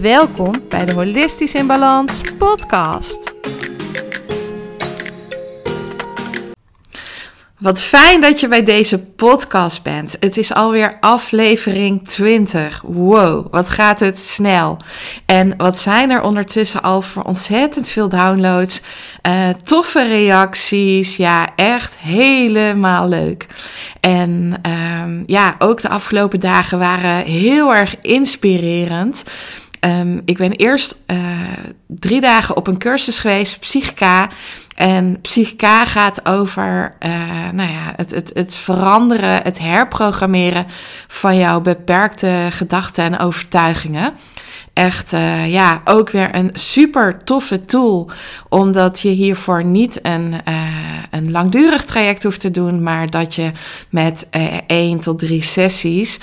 Welkom 0.00 0.52
bij 0.68 0.84
de 0.84 0.94
Holistisch 0.94 1.54
in 1.54 1.66
Balans 1.66 2.20
podcast. 2.38 3.34
Wat 7.58 7.80
fijn 7.82 8.20
dat 8.20 8.40
je 8.40 8.48
bij 8.48 8.64
deze 8.64 8.98
podcast 8.98 9.82
bent. 9.82 10.16
Het 10.20 10.36
is 10.36 10.54
alweer 10.54 10.96
aflevering 11.00 12.08
20. 12.08 12.82
Wow, 12.86 13.46
wat 13.50 13.68
gaat 13.68 14.00
het 14.00 14.18
snel. 14.18 14.76
En 15.26 15.54
wat 15.56 15.78
zijn 15.78 16.10
er 16.10 16.22
ondertussen 16.22 16.82
al 16.82 17.02
voor 17.02 17.22
ontzettend 17.22 17.88
veel 17.88 18.08
downloads. 18.08 18.80
Uh, 19.26 19.48
toffe 19.64 20.02
reacties. 20.02 21.16
Ja, 21.16 21.54
echt 21.56 21.98
helemaal 21.98 23.08
leuk. 23.08 23.46
En 24.00 24.52
uh, 24.66 25.26
ja, 25.26 25.54
ook 25.58 25.80
de 25.80 25.88
afgelopen 25.88 26.40
dagen 26.40 26.78
waren 26.78 27.24
heel 27.24 27.74
erg 27.74 27.96
inspirerend. 28.00 29.24
Um, 29.84 30.22
ik 30.24 30.36
ben 30.36 30.52
eerst 30.52 30.96
uh, 31.06 31.48
drie 31.86 32.20
dagen 32.20 32.56
op 32.56 32.66
een 32.66 32.78
cursus 32.78 33.18
geweest, 33.18 33.60
Psychica. 33.60 34.28
En 34.76 35.20
Psychica 35.20 35.84
gaat 35.84 36.28
over 36.28 36.94
uh, 37.00 37.10
nou 37.52 37.70
ja, 37.70 37.92
het, 37.96 38.10
het, 38.10 38.30
het 38.34 38.54
veranderen, 38.54 39.42
het 39.42 39.58
herprogrammeren 39.58 40.66
van 41.06 41.36
jouw 41.36 41.60
beperkte 41.60 42.48
gedachten 42.50 43.04
en 43.04 43.18
overtuigingen. 43.18 44.12
Echt, 44.72 45.12
uh, 45.12 45.52
ja, 45.52 45.80
ook 45.84 46.10
weer 46.10 46.34
een 46.34 46.50
super 46.52 47.24
toffe 47.24 47.60
tool. 47.60 48.10
Omdat 48.48 49.00
je 49.00 49.08
hiervoor 49.08 49.64
niet 49.64 49.98
een, 50.02 50.34
een 51.10 51.30
langdurig 51.30 51.84
traject 51.84 52.22
hoeft 52.22 52.40
te 52.40 52.50
doen. 52.50 52.82
Maar 52.82 53.10
dat 53.10 53.34
je 53.34 53.50
met 53.90 54.28
één 54.66 55.00
tot 55.00 55.18
drie 55.18 55.42
sessies. 55.42 56.18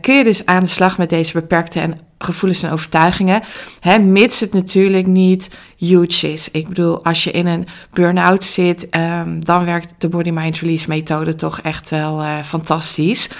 kun 0.00 0.14
je 0.14 0.24
dus 0.24 0.46
aan 0.46 0.62
de 0.62 0.68
slag 0.68 0.98
met 0.98 1.08
deze 1.08 1.32
beperkte 1.32 1.80
en 1.80 2.07
gevoelens 2.18 2.62
en 2.62 2.70
overtuigingen. 2.70 3.42
Hè, 3.80 3.98
mits 3.98 4.40
het 4.40 4.52
natuurlijk 4.52 5.06
niet 5.06 5.58
huge 5.76 6.32
is. 6.32 6.50
Ik 6.50 6.68
bedoel, 6.68 7.04
als 7.04 7.24
je 7.24 7.30
in 7.30 7.46
een 7.46 7.66
burn-out 7.90 8.44
zit, 8.44 8.86
um, 8.96 9.44
dan 9.44 9.64
werkt 9.64 9.94
de 9.98 10.08
Body 10.08 10.30
Mind 10.30 10.58
Release 10.58 10.88
methode 10.88 11.34
toch 11.34 11.60
echt 11.60 11.90
wel 11.90 12.22
uh, 12.22 12.42
fantastisch. 12.42 13.30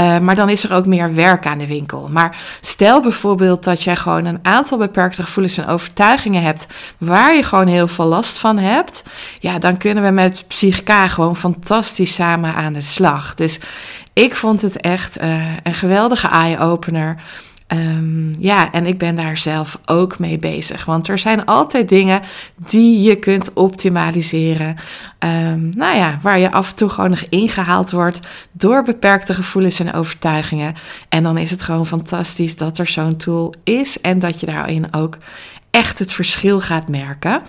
Uh, 0.00 0.18
maar 0.18 0.34
dan 0.34 0.48
is 0.48 0.64
er 0.64 0.74
ook 0.74 0.86
meer 0.86 1.14
werk 1.14 1.46
aan 1.46 1.58
de 1.58 1.66
winkel. 1.66 2.08
Maar 2.12 2.36
stel 2.60 3.02
bijvoorbeeld 3.02 3.64
dat 3.64 3.82
jij 3.82 3.96
gewoon 3.96 4.24
een 4.24 4.38
aantal 4.42 4.78
beperkte 4.78 5.22
gevoelens 5.22 5.58
en 5.58 5.66
overtuigingen 5.66 6.42
hebt 6.42 6.66
waar 6.98 7.34
je 7.34 7.42
gewoon 7.42 7.66
heel 7.66 7.88
veel 7.88 8.04
last 8.04 8.38
van 8.38 8.58
hebt. 8.58 9.02
Ja, 9.40 9.58
dan 9.58 9.76
kunnen 9.76 10.04
we 10.04 10.10
met 10.10 10.44
Psychica 10.46 11.08
gewoon 11.08 11.36
fantastisch 11.36 12.14
samen 12.14 12.54
aan 12.54 12.72
de 12.72 12.80
slag. 12.80 13.34
Dus 13.34 13.60
ik 14.12 14.36
vond 14.36 14.62
het 14.62 14.80
echt 14.80 15.20
uh, 15.22 15.56
een 15.62 15.74
geweldige 15.74 16.28
eye-opener. 16.28 17.16
Um, 17.72 18.34
ja, 18.38 18.72
en 18.72 18.86
ik 18.86 18.98
ben 18.98 19.14
daar 19.14 19.36
zelf 19.36 19.78
ook 19.84 20.18
mee 20.18 20.38
bezig. 20.38 20.84
Want 20.84 21.08
er 21.08 21.18
zijn 21.18 21.44
altijd 21.44 21.88
dingen 21.88 22.22
die 22.56 23.02
je 23.02 23.16
kunt 23.16 23.52
optimaliseren. 23.52 24.76
Um, 25.18 25.68
nou 25.76 25.96
ja, 25.96 26.18
waar 26.22 26.38
je 26.38 26.52
af 26.52 26.70
en 26.70 26.76
toe 26.76 26.88
gewoon 26.88 27.10
nog 27.10 27.22
ingehaald 27.28 27.90
wordt 27.90 28.20
door 28.52 28.82
beperkte 28.82 29.34
gevoelens 29.34 29.80
en 29.80 29.92
overtuigingen. 29.92 30.74
En 31.08 31.22
dan 31.22 31.38
is 31.38 31.50
het 31.50 31.62
gewoon 31.62 31.86
fantastisch 31.86 32.56
dat 32.56 32.78
er 32.78 32.86
zo'n 32.86 33.16
tool 33.16 33.54
is 33.64 34.00
en 34.00 34.18
dat 34.18 34.40
je 34.40 34.46
daarin 34.46 34.94
ook 34.94 35.18
echt 35.70 35.98
het 35.98 36.12
verschil 36.12 36.60
gaat 36.60 36.88
merken. 36.88 37.42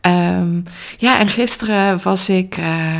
Um, 0.00 0.64
ja, 0.96 1.18
en 1.18 1.28
gisteren 1.28 2.02
was 2.02 2.28
ik. 2.28 2.56
Uh, 2.58 2.96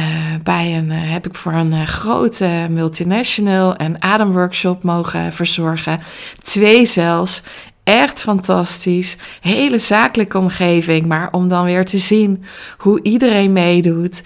uh, 0.00 0.06
bij 0.42 0.76
een, 0.76 0.90
uh, 0.90 1.12
heb 1.12 1.26
ik 1.26 1.34
voor 1.34 1.52
een 1.52 1.72
uh, 1.72 1.82
grote 1.82 2.66
multinational 2.70 3.80
een 3.80 4.02
ademworkshop 4.02 4.82
mogen 4.82 5.32
verzorgen. 5.32 6.00
Twee 6.42 6.86
zelfs. 6.86 7.42
Echt 7.84 8.20
fantastisch. 8.20 9.16
Hele 9.40 9.78
zakelijke 9.78 10.38
omgeving. 10.38 11.06
Maar 11.06 11.28
om 11.32 11.48
dan 11.48 11.64
weer 11.64 11.84
te 11.84 11.98
zien 11.98 12.44
hoe 12.78 13.02
iedereen 13.02 13.52
meedoet. 13.52 14.22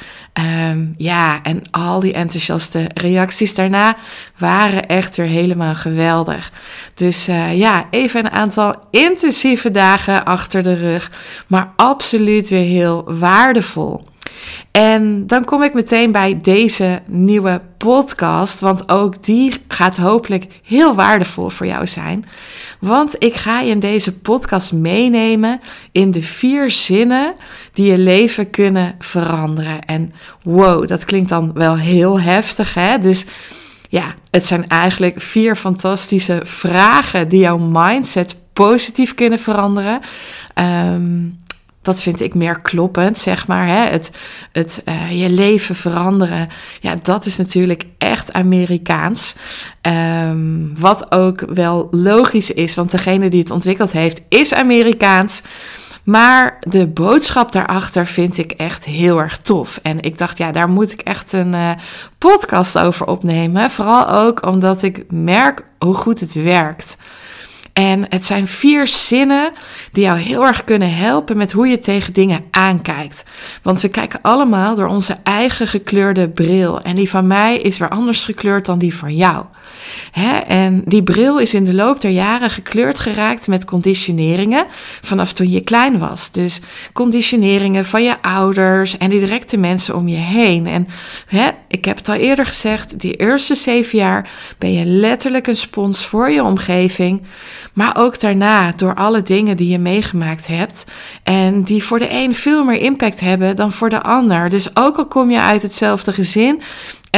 Um, 0.69 0.95
ja, 0.97 1.43
en 1.43 1.63
al 1.71 2.01
die 2.01 2.13
enthousiaste 2.13 2.91
reacties 2.95 3.55
daarna 3.55 3.97
waren 4.37 4.87
echt 4.87 5.17
weer 5.17 5.27
helemaal 5.27 5.75
geweldig. 5.75 6.53
Dus 6.95 7.27
ja, 7.53 7.87
even 7.91 8.25
een 8.25 8.31
aantal 8.31 8.75
intensieve 8.91 9.71
dagen 9.71 10.25
achter 10.25 10.63
de 10.63 10.75
rug. 10.75 11.11
Maar 11.47 11.73
absoluut 11.77 12.49
weer 12.49 12.65
heel 12.65 13.05
waardevol. 13.19 14.05
En 14.71 15.27
dan 15.27 15.45
kom 15.45 15.63
ik 15.63 15.75
meteen 15.75 16.13
bij 16.13 16.39
deze 16.43 17.03
nieuwe 17.07 17.61
podcast, 17.77 18.61
want 18.61 18.89
ook 18.89 19.23
die 19.23 19.53
gaat 19.69 19.97
hopelijk 19.97 20.47
heel 20.63 20.95
waardevol 20.95 21.49
voor 21.49 21.67
jou 21.67 21.87
zijn. 21.87 22.27
Want 22.81 23.17
ik 23.19 23.35
ga 23.35 23.61
je 23.61 23.71
in 23.71 23.81
deze 23.81 24.19
podcast 24.19 24.73
meenemen 24.73 25.61
in 25.93 26.11
de 26.11 26.23
vier 26.23 26.71
zinnen 26.71 27.35
die 27.73 27.91
je 27.91 27.99
leven 27.99 28.51
kunnen 28.51 28.95
veranderen. 28.99 29.85
En 29.85 30.13
wow, 30.43 30.89
dat 30.89 31.05
klinkt 31.05 31.29
dan 31.29 31.53
wel 31.53 31.77
heel 31.77 32.21
heftig, 32.21 32.75
hè? 32.75 32.99
Dus 32.99 33.27
ja, 33.89 34.15
het 34.31 34.45
zijn 34.45 34.69
eigenlijk 34.69 35.21
vier 35.21 35.57
fantastische 35.57 36.41
vragen 36.45 37.29
die 37.29 37.41
jouw 37.41 37.59
mindset 37.59 38.37
positief 38.53 39.15
kunnen 39.15 39.39
veranderen. 39.39 40.01
Um, 40.95 41.43
dat 41.83 42.01
vind 42.01 42.21
ik 42.21 42.35
meer 42.35 42.61
kloppend, 42.61 43.19
zeg 43.19 43.47
maar. 43.47 43.67
Hè? 43.67 43.91
Het, 43.91 44.11
het 44.53 44.83
uh, 44.85 45.23
je 45.23 45.31
leven 45.31 45.75
veranderen. 45.75 46.49
Ja, 46.81 46.97
dat 47.03 47.27
is 47.27 47.37
natuurlijk 47.37 47.85
echt 47.99 48.33
Amerikaans. 48.33 49.35
Um, 49.83 50.79
wat 50.79 51.13
ook 51.13 51.41
wel 51.41 51.89
logisch 51.91 52.51
is, 52.51 52.75
want 52.75 52.91
degene 52.91 53.31
die 53.31 53.41
het 53.41 53.51
ontwikkeld 53.51 53.93
heeft, 53.93 54.23
is 54.29 54.55
Amerikaans. 54.55 55.43
Maar 56.05 56.57
de 56.61 56.87
boodschap 56.87 57.53
daarachter 57.53 58.07
vind 58.07 58.39
ik 58.39 58.53
echt 58.53 58.85
heel 58.85 59.19
erg 59.19 59.39
tof. 59.39 59.81
En 59.83 60.01
ik 60.01 60.19
dacht, 60.19 60.39
ja, 60.39 60.53
daar 60.53 60.69
moet 60.69 60.93
ik 60.93 61.01
echt 61.01 61.33
een 61.33 61.53
uh, 61.53 61.71
podcast 62.19 62.79
over 62.79 63.07
opnemen. 63.07 63.71
Vooral 63.71 64.09
ook 64.09 64.47
omdat 64.47 64.83
ik 64.83 65.05
merk 65.11 65.65
hoe 65.79 65.95
goed 65.95 66.21
het 66.21 66.33
werkt. 66.33 66.97
En 67.79 68.07
het 68.09 68.25
zijn 68.25 68.49
vier 68.49 68.87
zinnen 68.87 69.53
die 69.93 70.05
jou 70.05 70.19
heel 70.19 70.47
erg 70.47 70.65
kunnen 70.65 70.95
helpen 70.95 71.37
met 71.37 71.53
hoe 71.53 71.69
je 71.69 71.79
tegen 71.79 72.13
dingen 72.13 72.45
aankijkt. 72.51 73.23
Want 73.63 73.81
we 73.81 73.89
kijken 73.89 74.19
allemaal 74.23 74.75
door 74.75 74.89
onze 74.89 75.17
eigen 75.23 75.69
gekleurde 75.69 76.29
bril. 76.29 76.81
En 76.81 76.95
die 76.95 77.11
van 77.11 77.27
mij 77.27 77.59
is 77.59 77.79
weer 77.79 77.89
anders 77.89 78.25
gekleurd 78.25 78.67
dan 78.67 78.79
die 78.79 78.95
van 78.95 79.17
jou. 79.17 79.45
Hè? 80.11 80.37
En 80.37 80.83
die 80.85 81.03
bril 81.03 81.39
is 81.39 81.55
in 81.55 81.65
de 81.65 81.75
loop 81.75 82.01
der 82.01 82.11
jaren 82.11 82.51
gekleurd 82.51 82.99
geraakt 82.99 83.49
met 83.49 83.65
conditioneringen 83.65 84.67
vanaf 85.01 85.33
toen 85.33 85.51
je 85.51 85.61
klein 85.61 85.99
was. 85.99 86.31
Dus 86.31 86.61
conditioneringen 86.93 87.85
van 87.85 88.03
je 88.03 88.23
ouders 88.23 88.99
en 88.99 89.11
die 89.11 89.21
directe 89.21 89.57
mensen 89.57 89.97
om 89.97 90.09
je 90.09 90.17
heen. 90.17 90.67
En 90.67 90.89
hè, 91.27 91.49
ik 91.69 91.85
heb 91.85 91.97
het 91.97 92.09
al 92.09 92.15
eerder 92.15 92.47
gezegd, 92.47 93.01
die 93.01 93.17
eerste 93.17 93.55
zeven 93.55 93.99
jaar 93.99 94.31
ben 94.59 94.73
je 94.73 94.85
letterlijk 94.85 95.47
een 95.47 95.57
spons 95.57 96.05
voor 96.05 96.31
je 96.31 96.43
omgeving. 96.43 97.23
Maar 97.73 97.97
ook 97.97 98.21
daarna 98.21 98.73
door 98.77 98.95
alle 98.95 99.23
dingen 99.23 99.57
die 99.57 99.69
je 99.69 99.79
meegemaakt 99.79 100.47
hebt. 100.47 100.85
En 101.23 101.63
die 101.63 101.85
voor 101.85 101.99
de 101.99 102.11
een 102.11 102.35
veel 102.35 102.65
meer 102.65 102.81
impact 102.81 103.21
hebben 103.21 103.57
dan 103.57 103.73
voor 103.73 103.89
de 103.89 104.03
ander. 104.03 104.49
Dus 104.49 104.77
ook 104.77 104.97
al 104.97 105.07
kom 105.07 105.31
je 105.31 105.41
uit 105.41 105.63
hetzelfde 105.63 106.13
gezin 106.13 106.63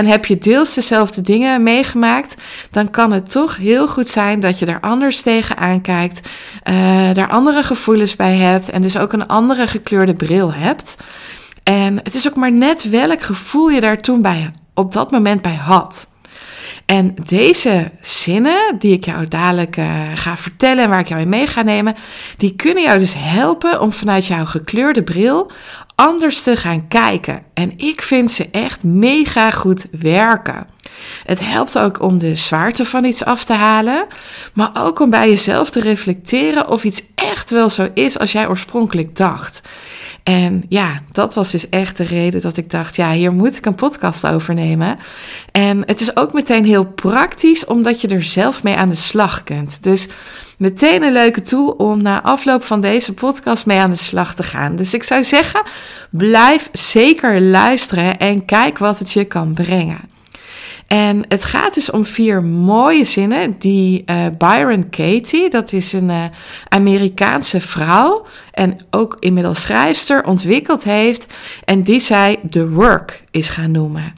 en 0.00 0.06
heb 0.06 0.26
je 0.26 0.38
deels 0.38 0.75
dezelfde 0.75 1.20
dingen 1.20 1.62
meegemaakt, 1.62 2.35
dan 2.70 2.91
kan 2.91 3.12
het 3.12 3.31
toch 3.31 3.56
heel 3.56 3.88
goed 3.88 4.08
zijn 4.08 4.41
dat 4.41 4.58
je 4.58 4.67
er 4.67 4.81
anders 4.81 5.23
tegenaan 5.23 5.81
kijkt, 5.81 6.29
uh, 6.69 6.75
daar 7.12 7.29
andere 7.29 7.62
gevoelens 7.62 8.17
bij 8.17 8.37
hebt 8.37 8.70
en 8.70 8.82
dus 8.82 8.99
ook 8.99 9.12
een 9.12 9.26
andere 9.26 9.67
gekleurde 9.67 10.12
bril 10.12 10.52
hebt. 10.52 10.97
En 11.62 11.97
het 12.02 12.14
is 12.14 12.29
ook 12.29 12.37
maar 12.37 12.52
net 12.52 12.91
welk 12.91 13.23
gevoel 13.23 13.70
je 13.70 13.81
daar 13.81 13.99
toen 13.99 14.23
bij, 14.23 14.52
op 14.75 14.93
dat 14.93 15.11
moment 15.11 15.43
bij 15.43 15.55
had. 15.55 16.08
En 16.87 17.14
deze 17.26 17.91
zinnen, 18.00 18.79
die 18.79 18.93
ik 18.93 19.05
jou 19.05 19.29
dadelijk 19.29 19.76
uh, 19.76 19.87
ga 20.14 20.37
vertellen 20.37 20.85
en 20.85 20.91
waar 20.91 21.00
ik 21.00 21.08
jou 21.08 21.20
in 21.20 21.29
mee 21.29 21.46
ga 21.46 21.62
nemen, 21.62 21.96
die 22.37 22.56
kunnen 22.56 22.82
jou 22.82 22.99
dus 22.99 23.14
helpen 23.19 23.81
om 23.81 23.93
vanuit 23.93 24.26
jouw 24.26 24.44
gekleurde 24.44 25.03
bril 25.03 25.50
anders 26.00 26.43
te 26.43 26.56
gaan 26.56 26.88
kijken. 26.88 27.43
En 27.55 27.73
ik 27.76 28.02
vind 28.02 28.31
ze 28.31 28.49
echt 28.50 28.85
mega 28.85 29.50
goed 29.50 29.87
werken. 29.91 30.67
Het 31.25 31.40
helpt 31.40 31.78
ook 31.78 32.02
om 32.02 32.19
de 32.19 32.34
zwaarte 32.34 32.84
van 32.84 33.04
iets 33.04 33.25
af 33.25 33.44
te 33.44 33.52
halen, 33.52 34.06
maar 34.54 34.70
ook 34.75 35.00
om 35.00 35.10
bij 35.10 35.28
jezelf 35.28 35.70
te 35.70 35.81
reflecteren 35.81 36.69
of 36.69 36.84
iets 36.84 37.02
echt 37.14 37.50
wel 37.50 37.70
zo 37.70 37.88
is 37.94 38.19
als 38.19 38.32
jij 38.32 38.48
oorspronkelijk 38.48 39.16
dacht. 39.16 39.62
En 40.22 40.64
ja, 40.69 41.02
dat 41.12 41.34
was 41.34 41.50
dus 41.50 41.69
echt 41.69 41.96
de 41.96 42.04
reden 42.04 42.40
dat 42.40 42.56
ik 42.56 42.70
dacht, 42.70 42.96
ja, 42.96 43.12
hier 43.12 43.32
moet 43.32 43.56
ik 43.56 43.66
een 43.66 43.75
podcast 43.75 44.26
over 44.26 44.54
nemen. 44.54 44.98
En 45.52 45.82
het 45.87 46.00
is 46.00 46.16
ook 46.16 46.32
meteen 46.32 46.64
heel 46.64 46.87
praktisch, 46.87 47.64
omdat 47.64 48.00
je 48.00 48.08
er 48.08 48.22
zelf 48.22 48.62
mee 48.62 48.76
aan 48.76 48.88
de 48.88 48.94
slag 48.94 49.44
kunt. 49.44 49.82
Dus 49.82 50.08
meteen 50.58 51.02
een 51.02 51.12
leuke 51.12 51.40
tool 51.40 51.69
om 51.69 52.02
na 52.02 52.22
afloop 52.22 52.64
van 52.64 52.81
deze 52.81 53.14
podcast 53.14 53.66
mee 53.66 53.78
aan 53.78 53.90
de 53.90 53.96
slag 53.96 54.34
te 54.34 54.43
gaan. 54.43 54.76
Dus 54.76 54.94
ik 54.94 55.02
zou 55.02 55.25
zeggen, 55.25 55.62
blijf 56.10 56.69
zeker 56.72 57.40
luisteren 57.40 58.19
en 58.19 58.44
kijk 58.44 58.78
wat 58.78 58.98
het 58.98 59.12
je 59.12 59.25
kan 59.25 59.52
brengen. 59.52 60.00
En 60.92 61.25
het 61.28 61.44
gaat 61.44 61.75
dus 61.75 61.90
om 61.90 62.06
vier 62.06 62.42
mooie 62.42 63.04
zinnen 63.04 63.54
die 63.58 64.02
uh, 64.06 64.26
Byron 64.38 64.90
Katie, 64.90 65.50
dat 65.50 65.72
is 65.72 65.92
een 65.92 66.08
uh, 66.08 66.25
Amerikaanse 66.69 67.60
vrouw 67.60 68.26
en 68.52 68.76
ook 68.90 69.16
inmiddels 69.19 69.62
schrijfster, 69.62 70.25
ontwikkeld 70.25 70.84
heeft. 70.84 71.26
En 71.64 71.82
die 71.82 72.00
zij 72.00 72.38
The 72.50 72.69
Work 72.69 73.25
is 73.31 73.48
gaan 73.48 73.70
noemen. 73.70 74.14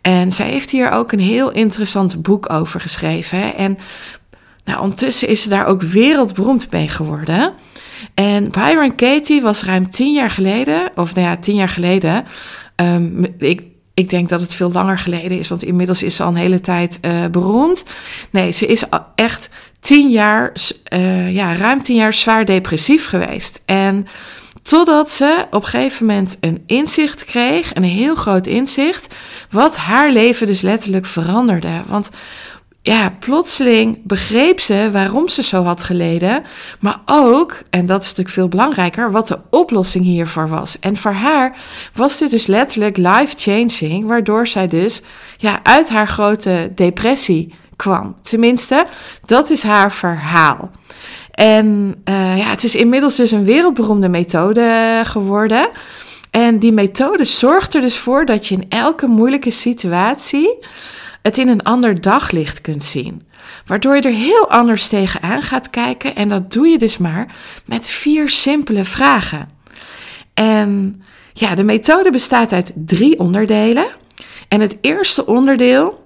En 0.00 0.32
zij 0.32 0.48
heeft 0.48 0.70
hier 0.70 0.90
ook 0.90 1.12
een 1.12 1.20
heel 1.20 1.50
interessant 1.52 2.22
boek 2.22 2.52
over 2.52 2.80
geschreven. 2.80 3.56
En 3.56 3.78
nou, 4.64 4.80
ondertussen 4.80 5.28
is 5.28 5.42
ze 5.42 5.48
daar 5.48 5.66
ook 5.66 5.82
wereldberoemd 5.82 6.70
mee 6.70 6.88
geworden. 6.88 7.52
En 8.14 8.50
Byron 8.50 8.94
Katie 8.94 9.42
was 9.42 9.62
ruim 9.62 9.90
tien 9.90 10.12
jaar 10.12 10.30
geleden, 10.30 10.90
of 10.94 11.14
nou 11.14 11.26
ja, 11.26 11.36
tien 11.36 11.54
jaar 11.54 11.68
geleden. 11.68 12.24
Um, 12.76 13.24
ik 13.38 13.74
ik 13.96 14.10
denk 14.10 14.28
dat 14.28 14.40
het 14.40 14.54
veel 14.54 14.72
langer 14.72 14.98
geleden 14.98 15.38
is, 15.38 15.48
want 15.48 15.62
inmiddels 15.62 16.02
is 16.02 16.16
ze 16.16 16.22
al 16.22 16.28
een 16.28 16.36
hele 16.36 16.60
tijd 16.60 16.98
uh, 17.02 17.26
beroemd. 17.26 17.84
Nee, 18.30 18.50
ze 18.50 18.66
is 18.66 18.84
echt 19.14 19.48
tien 19.80 20.10
jaar, 20.10 20.52
uh, 20.92 21.34
ja, 21.34 21.54
ruim 21.54 21.82
tien 21.82 21.96
jaar 21.96 22.12
zwaar 22.12 22.44
depressief 22.44 23.06
geweest. 23.06 23.60
En 23.64 24.06
totdat 24.62 25.10
ze 25.10 25.46
op 25.50 25.62
een 25.62 25.68
gegeven 25.68 26.06
moment 26.06 26.36
een 26.40 26.62
inzicht 26.66 27.24
kreeg, 27.24 27.74
een 27.74 27.84
heel 27.84 28.14
groot 28.14 28.46
inzicht, 28.46 29.14
wat 29.50 29.76
haar 29.76 30.10
leven 30.10 30.46
dus 30.46 30.60
letterlijk 30.60 31.06
veranderde. 31.06 31.82
Want 31.86 32.10
ja, 32.86 33.16
plotseling 33.18 33.98
begreep 34.02 34.60
ze 34.60 34.88
waarom 34.92 35.28
ze 35.28 35.42
zo 35.42 35.62
had 35.62 35.82
geleden. 35.82 36.44
Maar 36.80 37.00
ook, 37.04 37.62
en 37.70 37.86
dat 37.86 38.00
is 38.00 38.06
natuurlijk 38.06 38.34
veel 38.34 38.48
belangrijker, 38.48 39.10
wat 39.10 39.28
de 39.28 39.38
oplossing 39.50 40.04
hiervoor 40.04 40.48
was. 40.48 40.78
En 40.78 40.96
voor 40.96 41.12
haar 41.12 41.56
was 41.94 42.18
dit 42.18 42.30
dus 42.30 42.46
letterlijk 42.46 42.96
life-changing, 42.96 44.06
waardoor 44.06 44.46
zij 44.46 44.66
dus 44.66 45.02
ja, 45.36 45.60
uit 45.62 45.88
haar 45.88 46.08
grote 46.08 46.72
depressie 46.74 47.54
kwam. 47.76 48.16
Tenminste, 48.22 48.86
dat 49.24 49.50
is 49.50 49.62
haar 49.62 49.92
verhaal. 49.92 50.70
En 51.30 51.94
uh, 52.04 52.38
ja, 52.38 52.44
het 52.44 52.64
is 52.64 52.74
inmiddels 52.74 53.16
dus 53.16 53.30
een 53.30 53.44
wereldberoemde 53.44 54.08
methode 54.08 55.00
geworden. 55.04 55.68
En 56.30 56.58
die 56.58 56.72
methode 56.72 57.24
zorgt 57.24 57.74
er 57.74 57.80
dus 57.80 57.96
voor 57.96 58.24
dat 58.24 58.46
je 58.46 58.54
in 58.54 58.68
elke 58.68 59.06
moeilijke 59.06 59.50
situatie 59.50 60.58
het 61.26 61.38
in 61.38 61.48
een 61.48 61.62
ander 61.62 62.00
daglicht 62.00 62.60
kunt 62.60 62.84
zien. 62.84 63.22
Waardoor 63.66 63.96
je 63.96 64.02
er 64.02 64.12
heel 64.12 64.50
anders 64.50 64.88
tegenaan 64.88 65.42
gaat 65.42 65.70
kijken. 65.70 66.14
En 66.14 66.28
dat 66.28 66.52
doe 66.52 66.68
je 66.68 66.78
dus 66.78 66.98
maar 66.98 67.34
met 67.64 67.86
vier 67.86 68.28
simpele 68.28 68.84
vragen. 68.84 69.48
En 70.34 71.02
ja, 71.32 71.54
de 71.54 71.62
methode 71.62 72.10
bestaat 72.10 72.52
uit 72.52 72.72
drie 72.74 73.18
onderdelen. 73.18 73.86
En 74.48 74.60
het 74.60 74.78
eerste 74.80 75.26
onderdeel. 75.26 76.04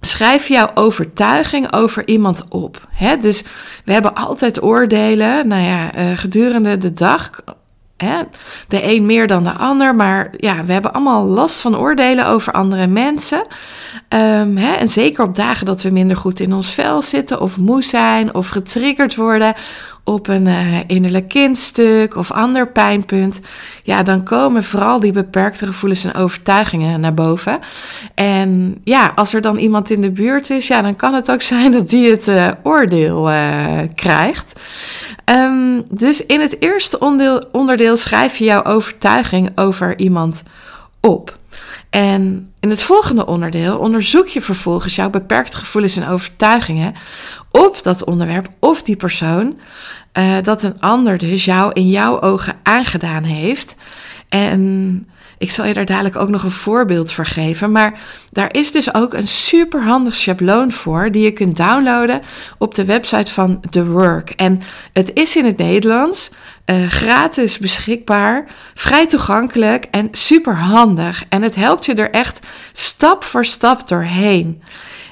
Schrijf 0.00 0.48
jouw 0.48 0.70
overtuiging 0.74 1.72
over 1.72 2.08
iemand 2.08 2.44
op. 2.48 2.88
dus 3.20 3.42
we 3.84 3.92
hebben 3.92 4.14
altijd 4.14 4.62
oordelen. 4.62 5.48
Nou 5.48 5.62
ja, 5.62 5.98
uh, 5.98 6.18
gedurende 6.18 6.78
de 6.78 6.92
dag 6.92 7.30
De 8.68 8.84
een 8.84 9.06
meer 9.06 9.26
dan 9.26 9.44
de 9.44 9.52
ander, 9.52 9.94
maar 9.94 10.30
ja, 10.36 10.64
we 10.64 10.72
hebben 10.72 10.92
allemaal 10.92 11.24
last 11.24 11.60
van 11.60 11.78
oordelen 11.78 12.26
over 12.26 12.52
andere 12.52 12.86
mensen. 12.86 13.46
Um, 14.08 14.56
hè? 14.56 14.72
En 14.72 14.88
zeker 14.88 15.24
op 15.24 15.36
dagen 15.36 15.66
dat 15.66 15.82
we 15.82 15.90
minder 15.90 16.16
goed 16.16 16.40
in 16.40 16.52
ons 16.52 16.74
vel 16.74 17.02
zitten, 17.02 17.40
of 17.40 17.58
moe 17.58 17.82
zijn, 17.82 18.34
of 18.34 18.48
getriggerd 18.48 19.14
worden 19.14 19.54
op 20.04 20.28
een 20.28 20.46
uh, 20.46 20.78
innerlijk 20.86 21.28
kindstuk 21.28 22.16
of 22.16 22.30
ander 22.30 22.68
pijnpunt, 22.68 23.40
ja, 23.82 24.02
dan 24.02 24.22
komen 24.22 24.64
vooral 24.64 25.00
die 25.00 25.12
beperkte 25.12 25.66
gevoelens 25.66 26.04
en 26.04 26.14
overtuigingen 26.14 27.00
naar 27.00 27.14
boven. 27.14 27.58
En 28.14 28.80
ja, 28.84 29.12
als 29.14 29.34
er 29.34 29.40
dan 29.40 29.56
iemand 29.56 29.90
in 29.90 30.00
de 30.00 30.10
buurt 30.10 30.50
is, 30.50 30.66
ja, 30.66 30.82
dan 30.82 30.96
kan 30.96 31.14
het 31.14 31.30
ook 31.30 31.42
zijn 31.42 31.72
dat 31.72 31.88
die 31.88 32.10
het 32.10 32.28
uh, 32.28 32.48
oordeel 32.62 33.30
uh, 33.30 33.78
krijgt. 33.94 34.60
Um, 35.24 35.82
dus 35.90 36.26
in 36.26 36.40
het 36.40 36.62
eerste 36.62 36.98
onderdeel, 36.98 37.48
onderdeel 37.52 37.96
schrijf 37.96 38.36
je 38.36 38.44
jouw 38.44 38.64
overtuiging 38.64 39.50
over 39.54 39.98
iemand 39.98 40.42
op. 41.00 41.38
En 41.90 42.52
in 42.60 42.70
het 42.70 42.82
volgende 42.82 43.26
onderdeel 43.26 43.78
onderzoek 43.78 44.26
je 44.26 44.40
vervolgens 44.40 44.94
jouw 44.94 45.10
beperkte 45.10 45.56
gevoelens 45.56 45.96
en 45.96 46.08
overtuigingen 46.08 46.94
op 47.50 47.82
dat 47.82 48.04
onderwerp 48.04 48.48
of 48.58 48.82
die 48.82 48.96
persoon 48.96 49.58
uh, 50.18 50.36
dat 50.42 50.62
een 50.62 50.80
ander 50.80 51.18
dus 51.18 51.44
jou 51.44 51.72
in 51.72 51.88
jouw 51.88 52.20
ogen 52.20 52.56
aangedaan 52.62 53.24
heeft. 53.24 53.76
En 54.28 55.06
ik 55.38 55.50
zal 55.50 55.64
je 55.64 55.74
daar 55.74 55.84
dadelijk 55.84 56.16
ook 56.16 56.28
nog 56.28 56.42
een 56.42 56.50
voorbeeld 56.50 57.12
voor 57.12 57.26
geven. 57.26 57.72
Maar 57.72 58.00
daar 58.30 58.54
is 58.54 58.72
dus 58.72 58.94
ook 58.94 59.14
een 59.14 59.26
superhandig 59.26 60.14
schabloon 60.14 60.72
voor 60.72 61.10
die 61.10 61.22
je 61.22 61.32
kunt 61.32 61.56
downloaden 61.56 62.22
op 62.58 62.74
de 62.74 62.84
website 62.84 63.32
van 63.32 63.60
The 63.70 63.86
Work. 63.86 64.30
En 64.30 64.62
het 64.92 65.10
is 65.14 65.36
in 65.36 65.44
het 65.44 65.56
Nederlands, 65.56 66.30
uh, 66.66 66.86
gratis 66.86 67.58
beschikbaar, 67.58 68.44
vrij 68.74 69.06
toegankelijk 69.06 69.86
en 69.90 70.08
superhandig. 70.10 71.24
En 71.28 71.42
het 71.42 71.54
helpt 71.54 71.84
je 71.84 71.94
er 71.94 72.10
echt 72.10 72.40
stap 72.72 73.24
voor 73.24 73.44
stap 73.44 73.88
doorheen. 73.88 74.62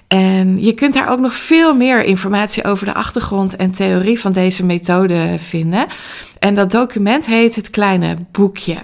En 0.09 0.65
je 0.65 0.73
kunt 0.73 0.95
daar 0.95 1.09
ook 1.09 1.21
nog 1.21 1.35
veel 1.35 1.75
meer 1.75 2.05
informatie 2.05 2.65
over 2.65 2.87
de 2.87 2.95
achtergrond 2.95 3.57
en 3.57 3.71
theorie 3.71 4.21
van 4.21 4.33
deze 4.33 4.65
methode 4.65 5.35
vinden. 5.39 5.87
En 6.39 6.55
dat 6.55 6.71
document 6.71 7.27
heet 7.27 7.55
Het 7.55 7.71
Kleine 7.71 8.17
Boekje. 8.33 8.77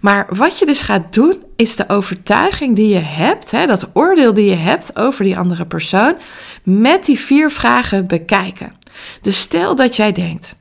Maar 0.00 0.26
wat 0.28 0.58
je 0.58 0.66
dus 0.66 0.82
gaat 0.82 1.14
doen, 1.14 1.42
is 1.56 1.76
de 1.76 1.88
overtuiging 1.88 2.76
die 2.76 2.88
je 2.88 2.98
hebt, 2.98 3.50
hè, 3.50 3.66
dat 3.66 3.90
oordeel 3.92 4.34
die 4.34 4.50
je 4.50 4.56
hebt 4.56 4.96
over 4.96 5.24
die 5.24 5.38
andere 5.38 5.66
persoon, 5.66 6.14
met 6.62 7.04
die 7.04 7.18
vier 7.18 7.50
vragen 7.50 8.06
bekijken. 8.06 8.72
Dus 9.22 9.38
stel 9.38 9.74
dat 9.74 9.96
jij 9.96 10.12
denkt: 10.12 10.56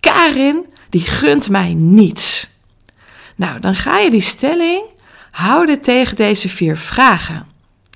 Karin, 0.00 0.66
die 0.90 1.00
gunt 1.00 1.48
mij 1.48 1.74
niets. 1.74 2.48
Nou, 3.36 3.60
dan 3.60 3.74
ga 3.74 3.98
je 3.98 4.10
die 4.10 4.20
stelling 4.20 4.82
houden 5.30 5.80
tegen 5.80 6.16
deze 6.16 6.48
vier 6.48 6.76
vragen. 6.76 7.46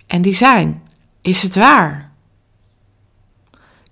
En 0.07 0.23
die 0.23 0.35
zijn: 0.35 0.83
Is 1.23 1.43
het 1.43 1.55
waar? 1.55 2.11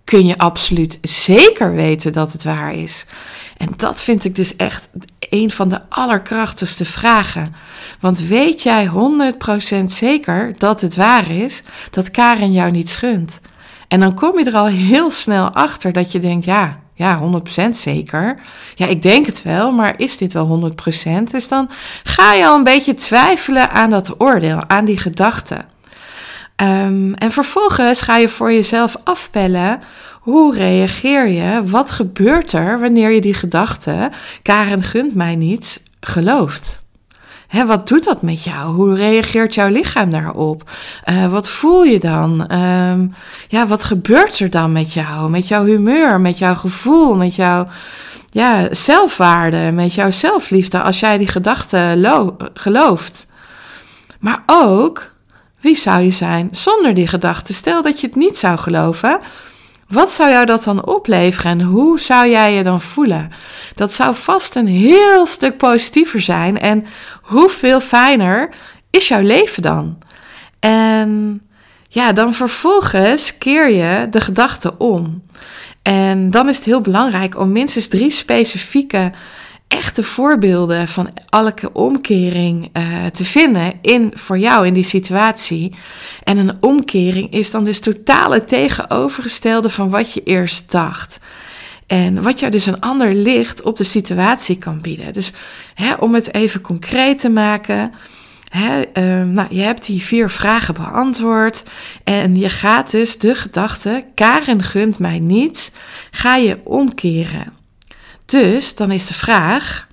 Kun 0.04 0.26
je 0.26 0.38
absoluut 0.38 0.98
zeker 1.02 1.72
weten 1.72 2.12
dat 2.12 2.32
het 2.32 2.44
waar 2.44 2.74
is? 2.74 3.06
En 3.56 3.72
dat 3.76 4.00
vind 4.00 4.24
ik 4.24 4.34
dus 4.34 4.56
echt 4.56 4.88
een 5.18 5.50
van 5.50 5.68
de 5.68 5.80
allerkrachtigste 5.88 6.84
vragen. 6.84 7.54
Want 8.00 8.18
weet 8.18 8.62
jij 8.62 8.90
100% 9.80 9.84
zeker 9.84 10.54
dat 10.58 10.80
het 10.80 10.94
waar 10.94 11.30
is 11.30 11.62
dat 11.90 12.10
Karen 12.10 12.52
jou 12.52 12.70
niet 12.70 12.88
schunt? 12.88 13.40
En 13.88 14.00
dan 14.00 14.14
kom 14.14 14.38
je 14.38 14.44
er 14.44 14.56
al 14.56 14.66
heel 14.66 15.10
snel 15.10 15.50
achter 15.50 15.92
dat 15.92 16.12
je 16.12 16.18
denkt, 16.18 16.44
ja, 16.44 16.80
ja, 16.94 17.40
100% 17.66 17.68
zeker. 17.70 18.40
Ja, 18.74 18.86
ik 18.86 19.02
denk 19.02 19.26
het 19.26 19.42
wel, 19.42 19.72
maar 19.72 19.94
is 19.96 20.16
dit 20.16 20.32
wel 20.32 20.72
100%? 21.20 21.30
Dus 21.30 21.48
dan 21.48 21.70
ga 22.02 22.32
je 22.32 22.46
al 22.46 22.56
een 22.56 22.64
beetje 22.64 22.94
twijfelen 22.94 23.70
aan 23.70 23.90
dat 23.90 24.20
oordeel, 24.20 24.68
aan 24.68 24.84
die 24.84 24.98
gedachte. 24.98 25.64
Um, 26.62 27.14
en 27.14 27.30
vervolgens 27.30 28.00
ga 28.00 28.16
je 28.16 28.28
voor 28.28 28.52
jezelf 28.52 28.96
afpellen 29.04 29.80
hoe 30.28 30.54
reageer 30.54 31.28
je? 31.28 31.62
Wat 31.64 31.90
gebeurt 31.90 32.52
er 32.52 32.80
wanneer 32.80 33.10
je 33.10 33.20
die 33.20 33.34
gedachte, 33.34 34.10
Karen 34.42 34.82
gunt 34.82 35.14
mij 35.14 35.36
niets, 35.36 35.80
gelooft? 36.00 36.82
Hè, 37.46 37.66
wat 37.66 37.88
doet 37.88 38.04
dat 38.04 38.22
met 38.22 38.44
jou? 38.44 38.74
Hoe 38.74 38.94
reageert 38.94 39.54
jouw 39.54 39.68
lichaam 39.68 40.10
daarop? 40.10 40.70
Uh, 41.04 41.32
wat 41.32 41.48
voel 41.48 41.84
je 41.84 41.98
dan? 41.98 42.52
Um, 42.52 43.14
ja, 43.48 43.66
wat 43.66 43.84
gebeurt 43.84 44.38
er 44.38 44.50
dan 44.50 44.72
met 44.72 44.92
jou? 44.92 45.30
Met 45.30 45.48
jouw 45.48 45.64
humeur, 45.64 46.20
met 46.20 46.38
jouw 46.38 46.54
gevoel, 46.54 47.16
met 47.16 47.34
jouw 47.34 47.66
ja, 48.26 48.68
zelfwaarde, 48.70 49.70
met 49.72 49.94
jouw 49.94 50.10
zelfliefde 50.10 50.82
als 50.82 51.00
jij 51.00 51.18
die 51.18 51.28
gedachte 51.28 52.16
gelooft? 52.54 53.26
Maar 54.20 54.42
ook, 54.46 55.12
wie 55.60 55.76
zou 55.76 56.02
je 56.02 56.10
zijn 56.10 56.48
zonder 56.50 56.94
die 56.94 57.06
gedachte? 57.06 57.54
Stel 57.54 57.82
dat 57.82 58.00
je 58.00 58.06
het 58.06 58.16
niet 58.16 58.36
zou 58.36 58.58
geloven. 58.58 59.20
Wat 59.88 60.12
zou 60.12 60.30
jou 60.30 60.46
dat 60.46 60.64
dan 60.64 60.86
opleveren 60.86 61.50
en 61.50 61.60
hoe 61.60 62.00
zou 62.00 62.28
jij 62.28 62.54
je 62.54 62.62
dan 62.62 62.80
voelen? 62.80 63.32
Dat 63.74 63.92
zou 63.92 64.14
vast 64.14 64.56
een 64.56 64.66
heel 64.66 65.26
stuk 65.26 65.56
positiever 65.56 66.20
zijn 66.20 66.60
en 66.60 66.86
hoeveel 67.22 67.80
fijner 67.80 68.48
is 68.90 69.08
jouw 69.08 69.22
leven 69.22 69.62
dan? 69.62 69.98
En 70.60 71.40
ja, 71.88 72.12
dan 72.12 72.34
vervolgens 72.34 73.38
keer 73.38 73.70
je 73.70 74.06
de 74.10 74.20
gedachte 74.20 74.78
om. 74.78 75.22
En 75.82 76.30
dan 76.30 76.48
is 76.48 76.56
het 76.56 76.64
heel 76.64 76.80
belangrijk 76.80 77.38
om 77.38 77.52
minstens 77.52 77.88
drie 77.88 78.10
specifieke 78.10 79.12
echte 79.68 80.02
voorbeelden 80.02 80.88
van 80.88 81.10
elke 81.28 81.72
omkering 81.72 82.70
uh, 82.72 83.06
te 83.06 83.24
vinden 83.24 83.72
in, 83.82 84.10
voor 84.14 84.38
jou 84.38 84.66
in 84.66 84.74
die 84.74 84.84
situatie. 84.84 85.74
En 86.24 86.36
een 86.36 86.62
omkering 86.62 87.32
is 87.32 87.50
dan 87.50 87.64
dus 87.64 87.80
totaal 87.80 88.44
tegenovergestelde 88.44 89.70
van 89.70 89.90
wat 89.90 90.12
je 90.12 90.22
eerst 90.22 90.70
dacht. 90.70 91.20
En 91.86 92.22
wat 92.22 92.40
jou 92.40 92.52
dus 92.52 92.66
een 92.66 92.80
ander 92.80 93.14
licht 93.14 93.62
op 93.62 93.76
de 93.76 93.84
situatie 93.84 94.58
kan 94.58 94.80
bieden. 94.80 95.12
Dus 95.12 95.32
hè, 95.74 95.92
om 95.92 96.14
het 96.14 96.34
even 96.34 96.60
concreet 96.60 97.18
te 97.18 97.28
maken. 97.28 97.92
Hè, 98.48 98.80
uh, 98.94 99.30
nou, 99.30 99.46
je 99.50 99.60
hebt 99.60 99.86
die 99.86 100.02
vier 100.02 100.30
vragen 100.30 100.74
beantwoord. 100.74 101.64
En 102.04 102.36
je 102.36 102.48
gaat 102.48 102.90
dus 102.90 103.18
de 103.18 103.34
gedachte: 103.34 104.04
Karen 104.14 104.62
gunt 104.62 104.98
mij 104.98 105.18
niets. 105.18 105.70
Ga 106.10 106.36
je 106.36 106.60
omkeren. 106.64 107.57
Dus 108.30 108.74
dan 108.74 108.90
is 108.90 109.06
de 109.06 109.14
vraag: 109.14 109.88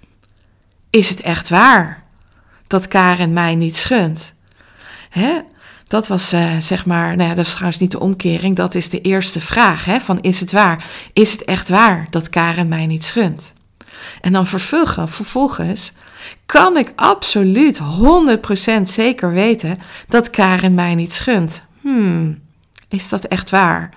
is 0.89 1.10
het 1.10 1.22
echt 1.22 1.50
waar 1.50 2.04
dat 2.68 2.88
Karen 2.88 3.34
mij 3.34 3.56
niet 3.56 3.75
schunt? 3.75 4.36
Hè? 5.10 5.39
Dat 5.88 6.08
was 6.08 6.34
uh, 6.34 6.58
zeg 6.58 6.86
maar, 6.86 7.15
nou 7.15 7.30
ja, 7.30 7.36
dat 7.36 7.46
is 7.46 7.51
trouwens 7.51 7.80
niet 7.80 7.92
de 7.92 8.00
omkering, 8.00 8.56
dat 8.56 8.75
is 8.75 8.89
de 8.89 9.01
eerste 9.01 9.42
vraag: 9.42 9.86
hè, 9.86 10.00
van 10.00 10.22
is 10.22 10.39
het 10.39 10.51
waar? 10.51 10.86
Is 11.13 11.32
het 11.32 11.44
echt 11.44 11.70
waar 11.70 12.08
dat 12.10 12.30
Karen 12.30 12.68
mij 12.68 12.86
niet 12.86 13.04
schunt? 13.04 13.54
En 14.22 14.34
dan 14.34 14.48
vervolgens, 14.48 15.15
vervolgens 15.15 15.94
kan 16.46 16.77
ik 16.77 16.94
absoluut 16.96 17.80
100% 18.80 18.82
zeker 18.82 19.32
weten 19.32 19.77
dat 20.08 20.30
Karen 20.30 20.74
mij 20.74 20.96
niet 20.96 21.13
schunt. 21.13 21.63
Hmm, 21.82 22.42
is 22.89 23.10
dat 23.10 23.25
echt 23.25 23.50
waar? 23.50 23.94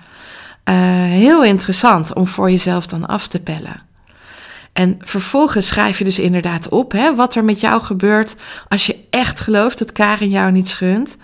Uh, 0.65 0.75
heel 1.03 1.43
interessant 1.43 2.13
om 2.13 2.27
voor 2.27 2.49
jezelf 2.49 2.87
dan 2.87 3.05
af 3.05 3.27
te 3.27 3.39
pellen. 3.39 3.87
En 4.79 4.97
vervolgens 4.99 5.67
schrijf 5.67 5.97
je 5.97 6.03
dus 6.03 6.19
inderdaad 6.19 6.69
op 6.69 6.91
hè, 6.91 7.15
wat 7.15 7.35
er 7.35 7.43
met 7.43 7.59
jou 7.59 7.81
gebeurt 7.81 8.35
als 8.67 8.85
je 8.85 8.95
echt 9.09 9.39
gelooft 9.39 9.79
dat 9.79 9.91
Karen 9.91 10.29
jou 10.29 10.51
niet 10.51 10.67
schunt. 10.67 11.17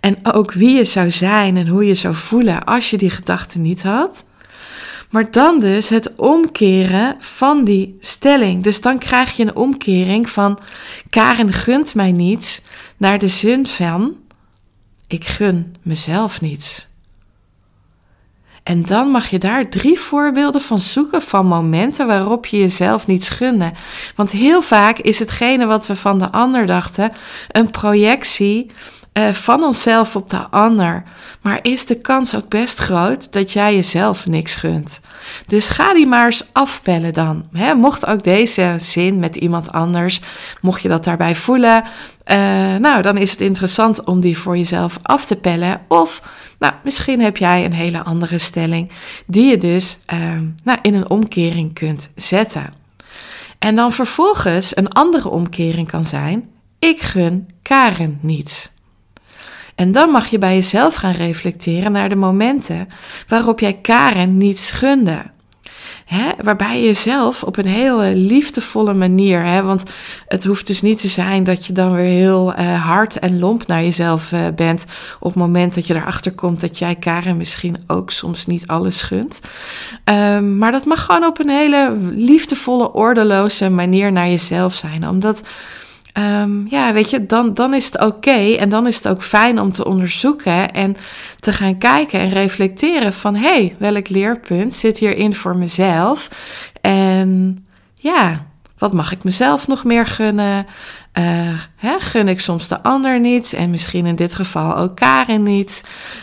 En 0.00 0.16
ook 0.22 0.52
wie 0.52 0.76
je 0.76 0.84
zou 0.84 1.10
zijn 1.10 1.56
en 1.56 1.68
hoe 1.68 1.86
je 1.86 1.94
zou 1.94 2.14
voelen 2.14 2.64
als 2.64 2.90
je 2.90 2.98
die 2.98 3.10
gedachte 3.10 3.58
niet 3.58 3.82
had. 3.82 4.24
Maar 5.10 5.30
dan 5.30 5.60
dus 5.60 5.88
het 5.88 6.16
omkeren 6.16 7.16
van 7.18 7.64
die 7.64 7.96
stelling. 8.00 8.62
Dus 8.62 8.80
dan 8.80 8.98
krijg 8.98 9.36
je 9.36 9.42
een 9.42 9.56
omkering 9.56 10.30
van 10.30 10.58
Karen 11.10 11.52
gunt 11.52 11.94
mij 11.94 12.12
niets 12.12 12.60
naar 12.96 13.18
de 13.18 13.28
zin 13.28 13.66
van 13.66 14.16
ik 15.06 15.24
gun 15.24 15.76
mezelf 15.82 16.40
niets. 16.40 16.87
En 18.68 18.82
dan 18.82 19.08
mag 19.08 19.28
je 19.28 19.38
daar 19.38 19.68
drie 19.68 19.98
voorbeelden 19.98 20.60
van 20.60 20.78
zoeken 20.78 21.22
van 21.22 21.46
momenten 21.46 22.06
waarop 22.06 22.46
je 22.46 22.58
jezelf 22.58 23.06
niet 23.06 23.30
gunde. 23.30 23.72
Want 24.14 24.30
heel 24.30 24.62
vaak 24.62 24.98
is 24.98 25.18
hetgene 25.18 25.66
wat 25.66 25.86
we 25.86 25.96
van 25.96 26.18
de 26.18 26.30
ander 26.30 26.66
dachten 26.66 27.12
een 27.50 27.70
projectie 27.70 28.70
uh, 29.18 29.32
van 29.32 29.62
onszelf 29.62 30.16
op 30.16 30.30
de 30.30 30.48
ander. 30.50 31.02
Maar 31.40 31.58
is 31.62 31.86
de 31.86 32.00
kans 32.00 32.36
ook 32.36 32.48
best 32.48 32.78
groot 32.78 33.32
dat 33.32 33.52
jij 33.52 33.74
jezelf 33.74 34.26
niks 34.26 34.54
gunt. 34.54 35.00
Dus 35.46 35.68
ga 35.68 35.94
die 35.94 36.06
maar 36.06 36.26
eens 36.26 36.44
afpellen 36.52 37.12
dan. 37.12 37.44
Mocht 37.76 38.06
ook 38.06 38.22
deze 38.22 38.74
zin 38.76 39.18
met 39.18 39.36
iemand 39.36 39.72
anders, 39.72 40.20
mocht 40.60 40.82
je 40.82 40.88
dat 40.88 41.04
daarbij 41.04 41.34
voelen, 41.34 41.84
uh, 42.30 42.36
nou 42.76 43.02
dan 43.02 43.16
is 43.16 43.30
het 43.30 43.40
interessant 43.40 44.04
om 44.04 44.20
die 44.20 44.38
voor 44.38 44.56
jezelf 44.56 44.98
af 45.02 45.24
te 45.24 45.36
pellen. 45.36 45.80
Of 45.88 46.22
nou, 46.58 46.72
misschien 46.84 47.20
heb 47.20 47.36
jij 47.36 47.64
een 47.64 47.72
hele 47.72 48.02
andere 48.02 48.38
stelling 48.38 48.90
die 49.26 49.50
je 49.50 49.56
dus 49.56 49.98
uh, 50.12 50.18
nou, 50.64 50.78
in 50.82 50.94
een 50.94 51.10
omkering 51.10 51.74
kunt 51.74 52.10
zetten. 52.14 52.74
En 53.58 53.76
dan 53.76 53.92
vervolgens 53.92 54.76
een 54.76 54.88
andere 54.88 55.28
omkering 55.28 55.88
kan 55.88 56.04
zijn: 56.04 56.48
ik 56.78 57.00
gun 57.00 57.48
Karen 57.62 58.18
niets. 58.22 58.70
En 59.78 59.92
dan 59.92 60.10
mag 60.10 60.26
je 60.28 60.38
bij 60.38 60.54
jezelf 60.54 60.94
gaan 60.94 61.12
reflecteren 61.12 61.92
naar 61.92 62.08
de 62.08 62.16
momenten 62.16 62.88
waarop 63.28 63.60
jij 63.60 63.72
Karen 63.72 64.36
niets 64.36 64.70
gunde. 64.70 65.22
Hè, 66.04 66.24
waarbij 66.42 66.80
je 66.80 66.86
jezelf 66.86 67.42
op 67.42 67.56
een 67.56 67.66
hele 67.66 68.14
liefdevolle 68.14 68.94
manier, 68.94 69.44
hè, 69.44 69.62
want 69.62 69.82
het 70.26 70.44
hoeft 70.44 70.66
dus 70.66 70.82
niet 70.82 71.00
te 71.00 71.08
zijn 71.08 71.44
dat 71.44 71.66
je 71.66 71.72
dan 71.72 71.94
weer 71.94 72.04
heel 72.04 72.54
uh, 72.58 72.84
hard 72.84 73.18
en 73.18 73.38
lomp 73.38 73.66
naar 73.66 73.82
jezelf 73.82 74.32
uh, 74.32 74.40
bent 74.54 74.84
op 75.20 75.28
het 75.28 75.42
moment 75.42 75.74
dat 75.74 75.86
je 75.86 75.94
erachter 75.94 76.32
komt 76.32 76.60
dat 76.60 76.78
jij 76.78 76.94
Karen 76.94 77.36
misschien 77.36 77.76
ook 77.86 78.10
soms 78.10 78.46
niet 78.46 78.66
alles 78.66 79.02
gunt. 79.02 79.40
Um, 80.04 80.58
maar 80.58 80.72
dat 80.72 80.84
mag 80.84 81.04
gewoon 81.04 81.24
op 81.24 81.38
een 81.38 81.48
hele 81.48 81.96
liefdevolle, 82.10 82.92
ordeloze 82.92 83.68
manier 83.68 84.12
naar 84.12 84.28
jezelf 84.28 84.74
zijn, 84.74 85.08
omdat 85.08 85.42
Um, 86.18 86.66
ja, 86.68 86.92
weet 86.92 87.10
je, 87.10 87.26
dan, 87.26 87.54
dan 87.54 87.74
is 87.74 87.84
het 87.84 88.00
oké 88.00 88.54
en 88.54 88.68
dan 88.68 88.86
is 88.86 88.96
het 88.96 89.08
ook 89.08 89.22
fijn 89.22 89.60
om 89.60 89.72
te 89.72 89.84
onderzoeken 89.84 90.72
en 90.72 90.96
te 91.40 91.52
gaan 91.52 91.78
kijken 91.78 92.20
en 92.20 92.28
reflecteren 92.28 93.12
van 93.12 93.34
hé, 93.34 93.48
hey, 93.48 93.76
welk 93.78 94.08
leerpunt 94.08 94.74
zit 94.74 94.98
hierin 94.98 95.34
voor 95.34 95.56
mezelf? 95.56 96.30
En 96.80 97.64
ja, 97.94 98.46
wat 98.78 98.92
mag 98.92 99.12
ik 99.12 99.24
mezelf 99.24 99.68
nog 99.68 99.84
meer 99.84 100.06
gunnen? 100.06 100.66
Uh, 101.18 101.58
hè, 101.76 102.00
gun 102.00 102.28
ik 102.28 102.40
soms 102.40 102.68
de 102.68 102.82
ander 102.82 103.20
niets 103.20 103.52
en 103.52 103.70
misschien 103.70 104.06
in 104.06 104.16
dit 104.16 104.34
geval 104.34 104.76
ook 104.76 104.96
Karin 104.96 105.42
niets? 105.42 105.82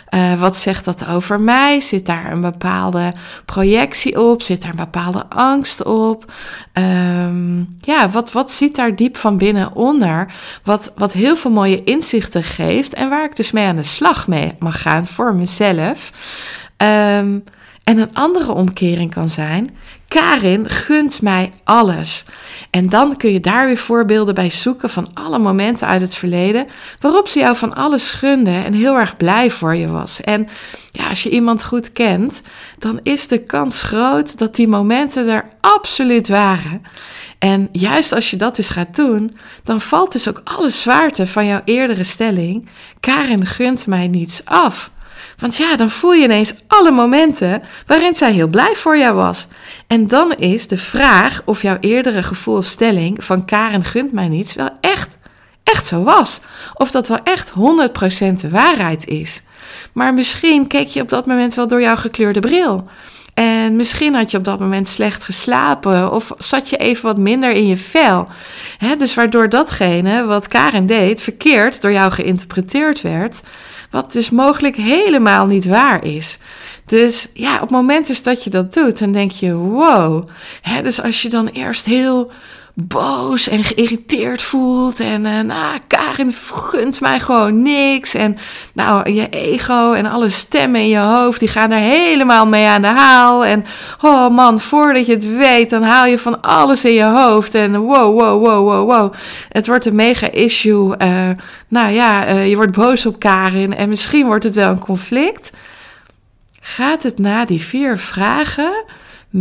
Uh, 0.09 0.39
wat 0.39 0.57
zegt 0.57 0.85
dat 0.85 1.07
over 1.07 1.41
mij? 1.41 1.81
Zit 1.81 2.05
daar 2.05 2.31
een 2.31 2.41
bepaalde 2.41 3.13
projectie 3.45 4.21
op? 4.21 4.41
Zit 4.41 4.61
daar 4.61 4.69
een 4.69 4.75
bepaalde 4.75 5.25
angst 5.29 5.83
op? 5.83 6.31
Um, 6.73 7.67
ja, 7.81 8.09
wat, 8.09 8.31
wat 8.31 8.51
zit 8.51 8.75
daar 8.75 8.95
diep 8.95 9.17
van 9.17 9.37
binnen 9.37 9.75
onder? 9.75 10.33
Wat, 10.63 10.93
wat 10.95 11.13
heel 11.13 11.35
veel 11.35 11.51
mooie 11.51 11.83
inzichten 11.83 12.43
geeft 12.43 12.93
en 12.93 13.09
waar 13.09 13.25
ik 13.25 13.35
dus 13.35 13.51
mee 13.51 13.67
aan 13.67 13.75
de 13.75 13.83
slag 13.83 14.27
mee 14.27 14.55
mag 14.59 14.81
gaan 14.81 15.07
voor 15.07 15.35
mezelf. 15.35 16.11
Um, 16.77 17.43
en 17.85 17.97
een 17.97 18.13
andere 18.13 18.51
omkering 18.51 19.13
kan 19.13 19.29
zijn: 19.29 19.75
Karin 20.07 20.69
gunt 20.69 21.21
mij 21.21 21.51
alles. 21.63 22.25
En 22.69 22.89
dan 22.89 23.17
kun 23.17 23.31
je 23.31 23.39
daar 23.39 23.65
weer 23.65 23.77
voorbeelden 23.77 24.35
bij 24.35 24.49
zoeken 24.49 24.89
van 24.89 25.07
alle 25.13 25.39
momenten 25.39 25.87
uit 25.87 26.01
het 26.01 26.15
verleden 26.15 26.67
waarop 26.99 27.27
ze 27.27 27.39
jou 27.39 27.55
van 27.55 27.73
alles 27.75 28.11
gunde 28.11 28.51
en 28.51 28.73
heel 28.73 28.99
erg 28.99 29.17
blij 29.17 29.51
voor 29.51 29.75
je 29.75 29.87
was. 29.87 30.21
En 30.21 30.47
ja, 30.91 31.09
als 31.09 31.23
je 31.23 31.29
iemand 31.29 31.63
goed 31.63 31.91
kent, 31.91 32.41
dan 32.79 32.99
is 33.03 33.27
de 33.27 33.43
kans 33.43 33.81
groot 33.81 34.37
dat 34.37 34.55
die 34.55 34.67
momenten 34.67 35.27
er 35.27 35.47
absoluut 35.61 36.27
waren. 36.27 36.81
En 37.39 37.69
juist 37.71 38.11
als 38.13 38.29
je 38.29 38.37
dat 38.37 38.55
dus 38.55 38.69
gaat 38.69 38.95
doen, 38.95 39.37
dan 39.63 39.81
valt 39.81 40.11
dus 40.11 40.29
ook 40.29 40.41
alle 40.43 40.69
zwaarte 40.69 41.27
van 41.27 41.45
jouw 41.45 41.61
eerdere 41.65 42.03
stelling: 42.03 42.69
Karin 42.99 43.45
gunt 43.45 43.87
mij 43.87 44.07
niets 44.07 44.45
af. 44.45 44.91
Want 45.37 45.55
ja, 45.55 45.75
dan 45.75 45.89
voel 45.89 46.13
je 46.13 46.23
ineens 46.23 46.53
alle 46.67 46.91
momenten 46.91 47.63
waarin 47.85 48.15
zij 48.15 48.31
heel 48.31 48.47
blij 48.47 48.75
voor 48.75 48.97
jou 48.97 49.15
was. 49.15 49.47
En 49.87 50.07
dan 50.07 50.35
is 50.35 50.67
de 50.67 50.77
vraag 50.77 51.41
of 51.45 51.61
jouw 51.61 51.77
eerdere 51.79 52.23
gevoel 52.23 52.57
of 52.57 52.65
stelling 52.65 53.23
van 53.23 53.45
Karen 53.45 53.83
gunt 53.83 54.11
mij 54.11 54.27
niets 54.27 54.53
wel 54.53 54.69
echt, 54.81 55.17
echt 55.63 55.87
zo 55.87 56.03
was. 56.03 56.39
Of 56.73 56.91
dat 56.91 57.07
wel 57.07 57.19
echt 57.23 57.49
100% 57.49 57.53
de 58.41 58.49
waarheid 58.49 59.07
is. 59.07 59.41
Maar 59.93 60.13
misschien 60.13 60.67
keek 60.67 60.87
je 60.87 61.01
op 61.01 61.09
dat 61.09 61.25
moment 61.25 61.53
wel 61.53 61.67
door 61.67 61.81
jouw 61.81 61.95
gekleurde 61.95 62.39
bril. 62.39 62.87
En 63.35 63.75
misschien 63.75 64.15
had 64.15 64.31
je 64.31 64.37
op 64.37 64.43
dat 64.43 64.59
moment 64.59 64.87
slecht 64.87 65.23
geslapen 65.23 66.11
of 66.11 66.31
zat 66.37 66.69
je 66.69 66.77
even 66.77 67.05
wat 67.05 67.17
minder 67.17 67.51
in 67.51 67.67
je 67.67 67.77
vel. 67.77 68.27
dus 68.97 69.13
waardoor 69.13 69.49
datgene 69.49 70.25
wat 70.25 70.47
Karen 70.47 70.85
deed 70.85 71.21
verkeerd 71.21 71.81
door 71.81 71.91
jou 71.91 72.11
geïnterpreteerd 72.11 73.01
werd. 73.01 73.41
Wat 73.91 74.11
dus 74.11 74.29
mogelijk 74.29 74.75
helemaal 74.75 75.45
niet 75.45 75.65
waar 75.65 76.03
is. 76.03 76.37
Dus 76.85 77.29
ja, 77.33 77.61
op 77.61 77.69
momenten 77.69 78.23
dat 78.23 78.43
je 78.43 78.49
dat 78.49 78.73
doet, 78.73 78.99
dan 78.99 79.11
denk 79.11 79.31
je: 79.31 79.53
wow. 79.53 80.29
dus 80.83 81.01
als 81.01 81.21
je 81.21 81.29
dan 81.29 81.47
eerst 81.47 81.85
heel 81.85 82.31
boos 82.77 83.47
en 83.47 83.63
geïrriteerd 83.63 84.41
voelt. 84.41 84.99
En 84.99 85.25
uh, 85.25 85.39
nou, 85.39 85.77
Karin 85.87 86.31
gunt 86.53 87.01
mij 87.01 87.19
gewoon 87.19 87.61
niks. 87.61 88.13
En 88.13 88.37
nou, 88.73 89.11
je 89.11 89.29
ego 89.29 89.93
en 89.93 90.05
alle 90.05 90.29
stemmen 90.29 90.81
in 90.81 90.87
je 90.87 90.99
hoofd, 90.99 91.39
die 91.39 91.49
gaan 91.49 91.71
er 91.71 91.79
helemaal 91.79 92.47
mee 92.47 92.65
aan 92.65 92.81
de 92.81 92.87
haal. 92.87 93.45
En 93.45 93.65
oh 94.01 94.29
man, 94.29 94.59
voordat 94.59 95.05
je 95.05 95.13
het 95.13 95.35
weet, 95.37 95.69
dan 95.69 95.83
haal 95.83 96.05
je 96.05 96.19
van 96.19 96.41
alles 96.41 96.85
in 96.85 96.93
je 96.93 97.03
hoofd. 97.03 97.55
En 97.55 97.77
wow, 97.77 98.19
wow, 98.19 98.43
wow, 98.43 98.67
wow, 98.67 98.91
wow. 98.91 99.13
Het 99.49 99.67
wordt 99.67 99.85
een 99.85 99.95
mega 99.95 100.31
issue. 100.31 100.95
Uh, 100.97 101.29
nou 101.67 101.91
ja, 101.91 102.27
uh, 102.27 102.49
je 102.49 102.55
wordt 102.55 102.75
boos 102.75 103.05
op 103.05 103.19
Karin 103.19 103.75
en 103.75 103.89
misschien 103.89 104.25
wordt 104.25 104.43
het 104.43 104.55
wel 104.55 104.69
een 104.69 104.79
conflict. 104.79 105.51
Gaat 106.61 107.03
het 107.03 107.19
na 107.19 107.45
die 107.45 107.61
vier 107.61 107.97
vragen 107.97 108.85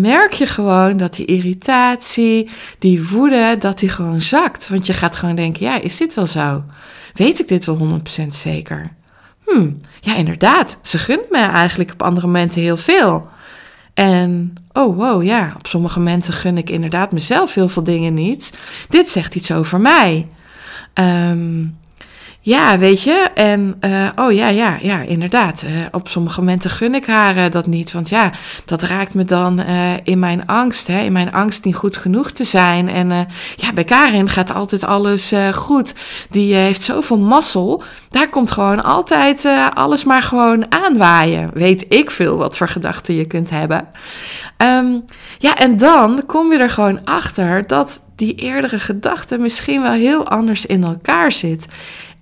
merk 0.01 0.33
je 0.33 0.47
gewoon 0.47 0.97
dat 0.97 1.15
die 1.15 1.27
irritatie, 1.27 2.51
die 2.79 3.09
woede, 3.09 3.57
dat 3.59 3.79
die 3.79 3.89
gewoon 3.89 4.21
zakt. 4.21 4.69
Want 4.69 4.87
je 4.87 4.93
gaat 4.93 5.17
gewoon 5.17 5.35
denken, 5.35 5.65
ja, 5.65 5.81
is 5.81 5.97
dit 5.97 6.15
wel 6.15 6.27
zo? 6.27 6.65
Weet 7.13 7.41
ik 7.41 7.49
dit 7.49 7.65
wel 7.65 8.01
100% 8.23 8.27
zeker? 8.29 8.93
hmm, 9.47 9.81
ja 10.01 10.15
inderdaad, 10.15 10.79
ze 10.83 10.99
gunt 10.99 11.31
me 11.31 11.39
eigenlijk 11.39 11.93
op 11.93 12.03
andere 12.03 12.27
momenten 12.27 12.63
heel 12.63 12.77
veel. 12.77 13.29
En 13.95 14.55
oh 14.73 14.97
wow, 14.97 15.23
ja, 15.23 15.53
op 15.59 15.67
sommige 15.67 15.99
momenten 15.99 16.33
gun 16.33 16.59
ik 16.59 16.71
inderdaad 16.71 17.13
mezelf 17.13 17.55
heel 17.55 17.69
veel 17.69 17.85
dingen 17.85 18.15
niet. 18.15 18.59
Dit 18.89 19.09
zegt 19.09 19.35
iets 19.35 19.53
over 19.53 19.81
mij. 19.81 20.27
Um, 20.95 21.77
ja, 22.45 22.79
weet 22.79 23.03
je. 23.03 23.31
En 23.35 23.77
uh, 23.81 24.09
oh 24.17 24.33
ja, 24.33 24.49
ja, 24.49 24.77
ja, 24.81 25.01
inderdaad. 25.01 25.65
Uh, 25.67 25.71
op 25.91 26.09
sommige 26.09 26.41
momenten 26.41 26.71
gun 26.71 26.95
ik 26.95 27.07
haar 27.07 27.37
uh, 27.37 27.45
dat 27.51 27.67
niet. 27.67 27.93
Want 27.93 28.09
ja, 28.09 28.31
dat 28.65 28.83
raakt 28.83 29.15
me 29.15 29.25
dan 29.25 29.61
in 30.05 30.19
mijn 30.19 30.47
angst. 30.47 30.87
Hè, 30.87 31.01
in 31.01 31.13
mijn 31.13 31.33
angst 31.33 31.65
niet 31.65 31.77
goed 31.77 31.97
genoeg 31.97 32.31
te 32.31 32.45
zijn. 32.45 32.89
En 32.89 33.09
ja, 33.57 33.73
bij 33.75 33.85
Karin 33.85 34.29
gaat 34.29 34.55
altijd 34.55 34.85
alles 34.85 35.33
goed. 35.53 35.95
Die 36.31 36.55
heeft 36.55 36.83
zoveel 36.83 37.19
mazzel. 37.19 37.83
Daar 38.09 38.29
komt 38.29 38.51
gewoon 38.51 38.83
altijd 38.83 39.49
alles 39.75 40.05
maar 40.05 40.23
gewoon 40.23 40.73
aanwaaien. 40.73 41.51
Weet 41.55 41.87
ik 41.89 42.11
veel 42.11 42.37
wat 42.37 42.57
voor 42.57 42.69
gedachten 42.69 43.15
je 43.15 43.25
kunt 43.25 43.51
hebben. 43.51 43.89
Um, 44.59 45.05
ja, 45.39 45.57
en 45.57 45.77
dan 45.77 46.23
kom 46.27 46.53
je 46.53 46.59
er 46.59 46.71
gewoon 46.71 47.05
achter 47.05 47.67
dat 47.67 48.01
die 48.17 48.35
eerdere 48.35 48.79
gedachte 48.79 49.39
misschien 49.39 49.83
wel 49.83 49.93
heel 49.93 50.29
anders 50.29 50.67
in 50.67 50.85
elkaar 50.85 51.33
zit. 51.33 51.67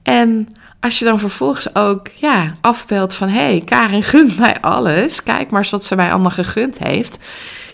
En 0.02 0.48
als 0.80 0.98
je 0.98 1.04
dan 1.04 1.18
vervolgens 1.18 1.74
ook 1.74 2.08
ja, 2.08 2.54
afbeeldt 2.60 3.14
van... 3.14 3.28
hé, 3.28 3.40
hey, 3.40 3.62
Karin 3.64 4.02
gunt 4.02 4.38
mij 4.38 4.60
alles. 4.60 5.22
Kijk 5.22 5.50
maar 5.50 5.60
eens 5.60 5.70
wat 5.70 5.84
ze 5.84 5.96
mij 5.96 6.10
allemaal 6.10 6.30
gegund 6.30 6.78
heeft. 6.78 7.18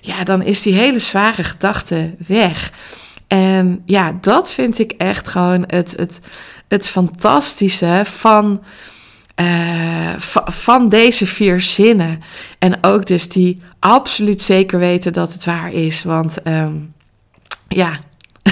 Ja, 0.01 0.25
dan 0.25 0.43
is 0.43 0.63
die 0.63 0.75
hele 0.75 0.99
zware 0.99 1.45
gedachte 1.45 2.15
weg. 2.27 2.73
En 3.27 3.83
ja, 3.85 4.19
dat 4.21 4.53
vind 4.53 4.79
ik 4.79 4.93
echt 4.93 5.29
gewoon 5.29 5.65
het, 5.67 5.95
het, 5.97 6.21
het 6.69 6.87
fantastische 6.87 8.03
van... 8.05 8.63
Uh, 9.41 10.15
van 10.45 10.89
deze 10.89 11.27
vier 11.27 11.61
zinnen. 11.61 12.21
En 12.59 12.85
ook 12.85 13.07
dus 13.07 13.29
die 13.29 13.59
absoluut 13.79 14.43
zeker 14.43 14.79
weten 14.79 15.13
dat 15.13 15.33
het 15.33 15.45
waar 15.45 15.73
is. 15.73 16.03
Want 16.03 16.47
um, 16.47 16.95
ja, 17.69 17.99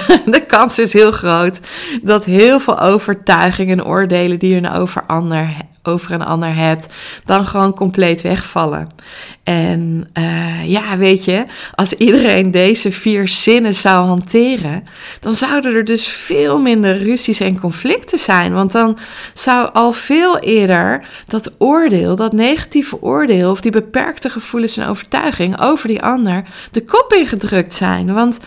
de 0.34 0.44
kans 0.46 0.78
is 0.78 0.92
heel 0.92 1.12
groot 1.12 1.60
dat 2.02 2.24
heel 2.24 2.60
veel 2.60 2.80
overtuigingen 2.80 3.78
en 3.78 3.84
oordelen 3.84 4.38
die 4.38 4.54
je 4.54 4.60
nou 4.60 4.78
over, 4.78 5.02
ander, 5.06 5.48
over 5.82 6.12
een 6.12 6.24
ander 6.24 6.54
hebt, 6.54 6.86
dan 7.24 7.46
gewoon 7.46 7.74
compleet 7.74 8.22
wegvallen. 8.22 8.88
En 9.42 10.08
uh, 10.18 10.68
ja, 10.68 10.96
weet 10.96 11.24
je, 11.24 11.44
als 11.74 11.92
iedereen 11.92 12.50
deze 12.50 12.92
vier 12.92 13.28
zinnen 13.28 13.74
zou 13.74 14.06
hanteren, 14.06 14.84
dan 15.20 15.34
zouden 15.34 15.74
er 15.74 15.84
dus 15.84 16.06
veel 16.06 16.60
minder 16.60 16.98
ruzies 16.98 17.40
en 17.40 17.60
conflicten 17.60 18.18
zijn. 18.18 18.52
Want 18.52 18.72
dan 18.72 18.98
zou 19.34 19.70
al 19.72 19.92
veel 19.92 20.38
eerder 20.38 21.06
dat 21.26 21.52
oordeel, 21.58 22.16
dat 22.16 22.32
negatieve 22.32 23.02
oordeel 23.02 23.50
of 23.50 23.60
die 23.60 23.72
beperkte 23.72 24.30
gevoelens 24.30 24.76
en 24.76 24.88
overtuiging 24.88 25.60
over 25.60 25.88
die 25.88 26.02
ander 26.02 26.42
de 26.70 26.84
kop 26.84 27.12
ingedrukt 27.12 27.74
zijn. 27.74 28.14
Want 28.14 28.38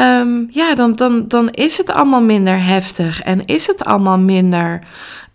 Um, 0.00 0.48
ja, 0.50 0.74
dan, 0.74 0.92
dan, 0.92 1.24
dan 1.28 1.50
is 1.50 1.78
het 1.78 1.90
allemaal 1.92 2.22
minder 2.22 2.64
heftig 2.64 3.22
en 3.22 3.44
is 3.44 3.66
het 3.66 3.84
allemaal 3.84 4.18
minder 4.18 4.82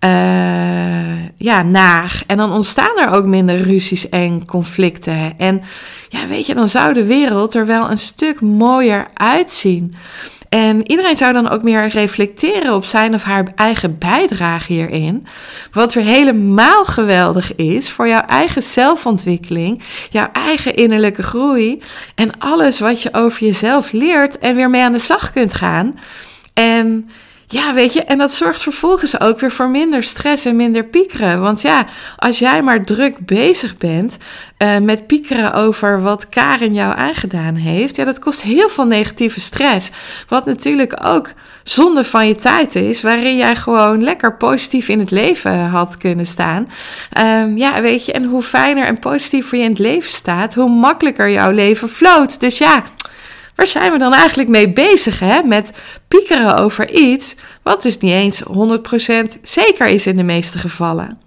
uh, 0.05 1.25
ja, 1.37 1.61
naar. 1.63 2.23
En 2.27 2.37
dan 2.37 2.51
ontstaan 2.51 2.97
er 2.97 3.09
ook 3.09 3.25
minder 3.25 3.61
ruzies 3.61 4.09
en 4.09 4.45
conflicten. 4.45 5.37
En 5.37 5.61
ja, 6.09 6.27
weet 6.27 6.45
je, 6.45 6.53
dan 6.53 6.67
zou 6.67 6.93
de 6.93 7.05
wereld 7.05 7.53
er 7.53 7.65
wel 7.65 7.91
een 7.91 7.97
stuk 7.97 8.41
mooier 8.41 9.05
uitzien. 9.13 9.93
En 10.55 10.89
iedereen 10.91 11.17
zou 11.17 11.33
dan 11.33 11.49
ook 11.49 11.63
meer 11.63 11.87
reflecteren 11.87 12.73
op 12.73 12.85
zijn 12.85 13.13
of 13.13 13.23
haar 13.23 13.47
eigen 13.55 13.97
bijdrage 13.97 14.73
hierin. 14.73 15.27
Wat 15.71 15.93
weer 15.93 16.03
helemaal 16.03 16.85
geweldig 16.85 17.55
is 17.55 17.89
voor 17.91 18.07
jouw 18.07 18.21
eigen 18.21 18.63
zelfontwikkeling, 18.63 19.81
jouw 20.09 20.29
eigen 20.33 20.75
innerlijke 20.75 21.23
groei 21.23 21.81
en 22.15 22.39
alles 22.39 22.79
wat 22.79 23.01
je 23.01 23.13
over 23.13 23.45
jezelf 23.45 23.91
leert 23.91 24.39
en 24.39 24.55
weer 24.55 24.69
mee 24.69 24.81
aan 24.81 24.91
de 24.91 24.99
slag 24.99 25.31
kunt 25.31 25.53
gaan. 25.53 25.99
En 26.53 27.09
ja, 27.47 27.73
weet 27.73 27.93
je, 27.93 28.03
en 28.03 28.17
dat 28.17 28.33
zorgt 28.33 28.61
vervolgens 28.61 29.19
ook 29.19 29.39
weer 29.39 29.51
voor 29.51 29.69
minder 29.69 30.03
stress 30.03 30.45
en 30.45 30.55
minder 30.55 30.85
piekeren. 30.85 31.41
Want 31.41 31.61
ja, 31.61 31.85
als 32.17 32.39
jij 32.39 32.61
maar 32.61 32.83
druk 32.83 33.25
bezig 33.25 33.77
bent 33.77 34.17
uh, 34.57 34.77
met 34.77 35.07
piekeren 35.07 35.53
over 35.53 36.01
wat 36.01 36.29
Karin 36.29 36.73
jou 36.73 36.97
aangedaan 36.97 37.55
heeft, 37.55 37.95
ja, 37.95 38.05
dat 38.05 38.19
kost 38.19 38.41
heel 38.41 38.69
veel 38.69 38.85
negatieve 38.85 39.39
stress. 39.39 39.91
Wat 40.27 40.45
natuurlijk 40.45 40.99
ook 41.03 41.29
zonde 41.63 42.03
van 42.03 42.27
je 42.27 42.35
tijd 42.35 42.75
is, 42.75 43.01
waarin 43.01 43.37
jij 43.37 43.55
gewoon 43.55 44.03
lekker 44.03 44.37
positief 44.37 44.89
in 44.89 44.99
het 44.99 45.11
leven 45.11 45.65
had 45.65 45.97
kunnen 45.97 46.25
staan. 46.25 46.69
Um, 47.19 47.57
ja, 47.57 47.81
weet 47.81 48.05
je, 48.05 48.11
en 48.11 48.23
hoe 48.23 48.41
fijner 48.41 48.85
en 48.85 48.99
positiever 48.99 49.57
je 49.57 49.63
in 49.63 49.69
het 49.69 49.79
leven 49.79 50.11
staat, 50.11 50.53
hoe 50.53 50.69
makkelijker 50.69 51.29
jouw 51.29 51.51
leven 51.51 51.89
floot. 51.89 52.39
Dus 52.39 52.57
ja. 52.57 52.83
Waar 53.55 53.67
zijn 53.67 53.91
we 53.91 53.97
dan 53.97 54.13
eigenlijk 54.13 54.49
mee 54.49 54.73
bezig, 54.73 55.19
hè? 55.19 55.43
Met 55.43 55.71
piekeren 56.07 56.57
over 56.57 56.91
iets 56.91 57.35
wat 57.63 57.81
dus 57.81 57.97
niet 57.97 58.11
eens 58.11 58.43
100% 59.37 59.41
zeker 59.41 59.87
is 59.87 60.07
in 60.07 60.17
de 60.17 60.23
meeste 60.23 60.57
gevallen. 60.57 61.19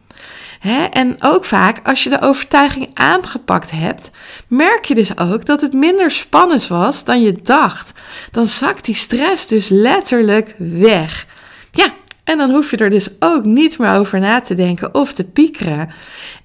Hè? 0.58 0.84
En 0.84 1.16
ook 1.20 1.44
vaak 1.44 1.80
als 1.84 2.02
je 2.02 2.10
de 2.10 2.20
overtuiging 2.20 2.90
aangepakt 2.94 3.70
hebt, 3.70 4.10
merk 4.48 4.84
je 4.84 4.94
dus 4.94 5.18
ook 5.18 5.44
dat 5.44 5.60
het 5.60 5.72
minder 5.72 6.10
spannend 6.10 6.66
was 6.66 7.04
dan 7.04 7.22
je 7.22 7.32
dacht. 7.42 7.92
Dan 8.30 8.46
zakt 8.46 8.84
die 8.84 8.94
stress 8.94 9.46
dus 9.46 9.68
letterlijk 9.68 10.54
weg. 10.58 11.26
Ja, 11.70 11.94
en 12.28 12.38
dan 12.38 12.50
hoef 12.50 12.70
je 12.70 12.76
er 12.76 12.90
dus 12.90 13.08
ook 13.18 13.44
niet 13.44 13.78
meer 13.78 13.90
over 13.90 14.20
na 14.20 14.40
te 14.40 14.54
denken 14.54 14.94
of 14.94 15.12
te 15.12 15.24
piekeren. 15.24 15.90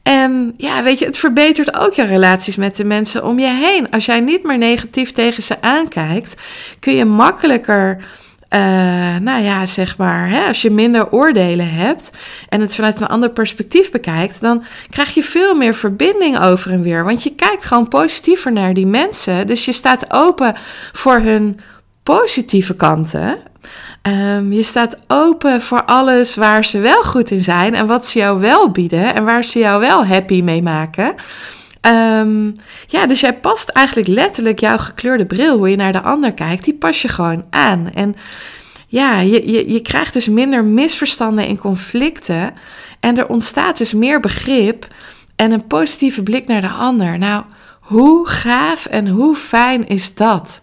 En 0.03 0.53
ja, 0.57 0.83
weet 0.83 0.99
je, 0.99 1.05
het 1.05 1.17
verbetert 1.17 1.77
ook 1.77 1.93
je 1.93 2.05
relaties 2.05 2.55
met 2.55 2.75
de 2.75 2.83
mensen 2.83 3.23
om 3.23 3.39
je 3.39 3.47
heen. 3.47 3.91
Als 3.91 4.05
jij 4.05 4.19
niet 4.19 4.43
meer 4.43 4.57
negatief 4.57 5.11
tegen 5.11 5.43
ze 5.43 5.61
aankijkt, 5.61 6.41
kun 6.79 6.93
je 6.93 7.05
makkelijker. 7.05 7.97
Uh, 7.97 8.59
nou 9.17 9.43
ja, 9.43 9.65
zeg 9.65 9.97
maar, 9.97 10.29
hè, 10.29 10.47
als 10.47 10.61
je 10.61 10.71
minder 10.71 11.11
oordelen 11.11 11.69
hebt 11.69 12.11
en 12.49 12.61
het 12.61 12.75
vanuit 12.75 13.01
een 13.01 13.07
ander 13.07 13.29
perspectief 13.29 13.91
bekijkt, 13.91 14.41
dan 14.41 14.63
krijg 14.89 15.13
je 15.13 15.23
veel 15.23 15.55
meer 15.55 15.75
verbinding 15.75 16.39
over 16.39 16.71
en 16.71 16.81
weer. 16.81 17.03
Want 17.03 17.23
je 17.23 17.35
kijkt 17.35 17.65
gewoon 17.65 17.87
positiever 17.87 18.51
naar 18.51 18.73
die 18.73 18.87
mensen. 18.87 19.47
Dus 19.47 19.65
je 19.65 19.71
staat 19.71 20.13
open 20.13 20.55
voor 20.91 21.19
hun 21.19 21.59
positieve 22.03 22.75
kanten. 22.75 23.51
Um, 24.07 24.51
je 24.51 24.63
staat 24.63 24.97
open 25.07 25.61
voor 25.61 25.83
alles 25.83 26.35
waar 26.35 26.65
ze 26.65 26.79
wel 26.79 27.03
goed 27.03 27.31
in 27.31 27.43
zijn 27.43 27.75
en 27.75 27.87
wat 27.87 28.05
ze 28.05 28.19
jou 28.19 28.39
wel 28.39 28.69
bieden 28.69 29.15
en 29.15 29.23
waar 29.23 29.43
ze 29.43 29.59
jou 29.59 29.79
wel 29.79 30.05
happy 30.05 30.41
mee 30.41 30.61
maken. 30.61 31.15
Um, 32.19 32.53
ja, 32.87 33.05
dus 33.07 33.19
jij 33.19 33.37
past 33.37 33.69
eigenlijk 33.69 34.07
letterlijk 34.07 34.59
jouw 34.59 34.77
gekleurde 34.77 35.25
bril, 35.25 35.57
hoe 35.57 35.69
je 35.69 35.75
naar 35.75 35.91
de 35.91 36.01
ander 36.01 36.33
kijkt, 36.33 36.63
die 36.63 36.73
pas 36.73 37.01
je 37.01 37.07
gewoon 37.07 37.43
aan. 37.49 37.89
En 37.93 38.15
ja, 38.87 39.19
je, 39.19 39.51
je, 39.51 39.71
je 39.71 39.79
krijgt 39.79 40.13
dus 40.13 40.27
minder 40.27 40.63
misverstanden 40.63 41.47
en 41.47 41.57
conflicten 41.57 42.53
en 42.99 43.17
er 43.17 43.27
ontstaat 43.27 43.77
dus 43.77 43.93
meer 43.93 44.19
begrip 44.19 44.87
en 45.35 45.51
een 45.51 45.67
positieve 45.67 46.23
blik 46.23 46.47
naar 46.47 46.61
de 46.61 46.69
ander. 46.69 47.17
Nou, 47.17 47.43
hoe 47.79 48.27
gaaf 48.27 48.85
en 48.85 49.07
hoe 49.07 49.35
fijn 49.35 49.87
is 49.87 50.13
dat? 50.13 50.61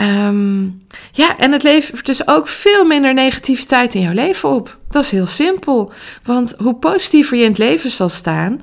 Um, 0.00 0.82
ja, 1.12 1.38
en 1.38 1.52
het 1.52 1.62
levert 1.62 2.06
dus 2.06 2.28
ook 2.28 2.48
veel 2.48 2.84
minder 2.84 3.14
negativiteit 3.14 3.94
in 3.94 4.00
jouw 4.00 4.12
leven 4.12 4.48
op. 4.48 4.78
Dat 4.90 5.04
is 5.04 5.10
heel 5.10 5.26
simpel. 5.26 5.92
Want 6.22 6.54
hoe 6.58 6.74
positiever 6.74 7.36
je 7.36 7.42
in 7.42 7.48
het 7.48 7.58
leven 7.58 7.90
zal 7.90 8.08
staan, 8.08 8.60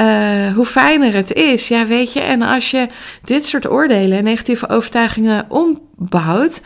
uh, 0.00 0.54
hoe 0.54 0.64
fijner 0.64 1.14
het 1.14 1.32
is. 1.32 1.68
Ja, 1.68 1.86
weet 1.86 2.12
je, 2.12 2.20
en 2.20 2.42
als 2.42 2.70
je 2.70 2.86
dit 3.24 3.44
soort 3.44 3.70
oordelen 3.70 4.18
en 4.18 4.24
negatieve 4.24 4.68
overtuigingen 4.68 5.46
ombouwt. 5.48 6.62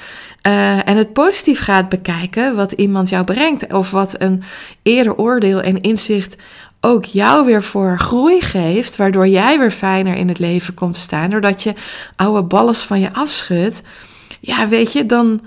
Uh, 0.47 0.89
en 0.89 0.97
het 0.97 1.13
positief 1.13 1.61
gaat 1.61 1.89
bekijken 1.89 2.57
wat 2.57 2.73
iemand 2.73 3.09
jou 3.09 3.25
brengt, 3.25 3.73
of 3.73 3.91
wat 3.91 4.15
een 4.19 4.43
eerder 4.83 5.17
oordeel 5.17 5.61
en 5.61 5.81
inzicht 5.81 6.37
ook 6.81 7.05
jou 7.05 7.45
weer 7.45 7.63
voor 7.63 7.99
groei 7.99 8.41
geeft, 8.41 8.97
waardoor 8.97 9.29
jij 9.29 9.59
weer 9.59 9.71
fijner 9.71 10.17
in 10.17 10.29
het 10.29 10.39
leven 10.39 10.75
komt 10.75 10.97
staan, 10.97 11.31
doordat 11.31 11.63
je 11.63 11.75
oude 12.17 12.43
ballast 12.43 12.83
van 12.83 13.01
je 13.01 13.13
afschudt, 13.13 13.83
ja, 14.41 14.69
weet 14.69 14.93
je, 14.93 15.07
dan, 15.07 15.41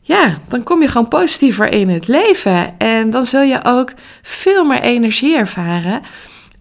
ja, 0.00 0.38
dan 0.48 0.62
kom 0.62 0.82
je 0.82 0.88
gewoon 0.88 1.08
positiever 1.08 1.72
in 1.72 1.88
het 1.88 2.08
leven 2.08 2.78
en 2.78 3.10
dan 3.10 3.24
zul 3.24 3.42
je 3.42 3.60
ook 3.62 3.92
veel 4.22 4.64
meer 4.64 4.80
energie 4.80 5.36
ervaren. 5.36 6.00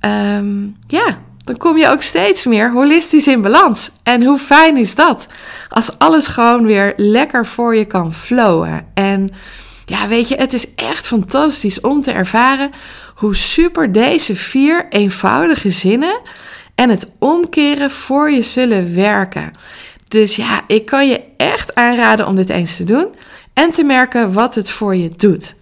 Um, 0.05 0.75
ja, 0.87 1.17
dan 1.43 1.57
kom 1.57 1.77
je 1.77 1.89
ook 1.89 2.01
steeds 2.01 2.45
meer 2.45 2.71
holistisch 2.71 3.27
in 3.27 3.41
balans. 3.41 3.91
En 4.03 4.23
hoe 4.23 4.37
fijn 4.37 4.77
is 4.77 4.95
dat? 4.95 5.27
Als 5.69 5.97
alles 5.97 6.27
gewoon 6.27 6.65
weer 6.65 6.93
lekker 6.95 7.45
voor 7.45 7.75
je 7.75 7.85
kan 7.85 8.13
flowen. 8.13 8.85
En 8.93 9.31
ja, 9.85 10.07
weet 10.07 10.27
je, 10.27 10.35
het 10.35 10.53
is 10.53 10.75
echt 10.75 11.07
fantastisch 11.07 11.81
om 11.81 12.01
te 12.01 12.11
ervaren 12.11 12.71
hoe 13.19 13.36
super 13.36 13.91
deze 13.91 14.36
vier 14.36 14.86
eenvoudige 14.89 15.71
zinnen 15.71 16.19
en 16.75 16.89
het 16.89 17.12
omkeren 17.17 17.91
voor 17.91 18.32
je 18.32 18.41
zullen 18.41 18.95
werken. 18.95 19.51
Dus 20.08 20.36
ja, 20.36 20.63
ik 20.67 20.86
kan 20.86 21.08
je 21.08 21.21
echt 21.38 21.75
aanraden 21.75 22.27
om 22.27 22.36
dit 22.36 22.49
eens 22.49 22.77
te 22.77 22.84
doen 22.84 23.08
en 23.53 23.71
te 23.71 23.84
merken 23.84 24.34
wat 24.34 24.55
het 24.55 24.69
voor 24.69 24.95
je 24.95 25.10
doet. 25.15 25.55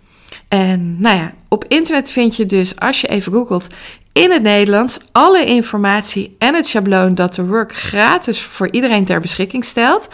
En 0.47 1.01
nou 1.01 1.17
ja, 1.17 1.33
op 1.47 1.65
internet 1.67 2.09
vind 2.09 2.35
je 2.35 2.45
dus, 2.45 2.79
als 2.79 3.01
je 3.01 3.07
even 3.07 3.31
googelt, 3.31 3.67
in 4.17 4.31
het 4.31 4.41
Nederlands 4.41 4.99
alle 5.11 5.45
informatie 5.45 6.35
en 6.39 6.55
het 6.55 6.67
schabloon 6.67 7.15
dat 7.15 7.33
de 7.33 7.45
work 7.45 7.75
gratis 7.75 8.41
voor 8.41 8.71
iedereen 8.71 9.05
ter 9.05 9.19
beschikking 9.19 9.65
stelt. 9.65 10.07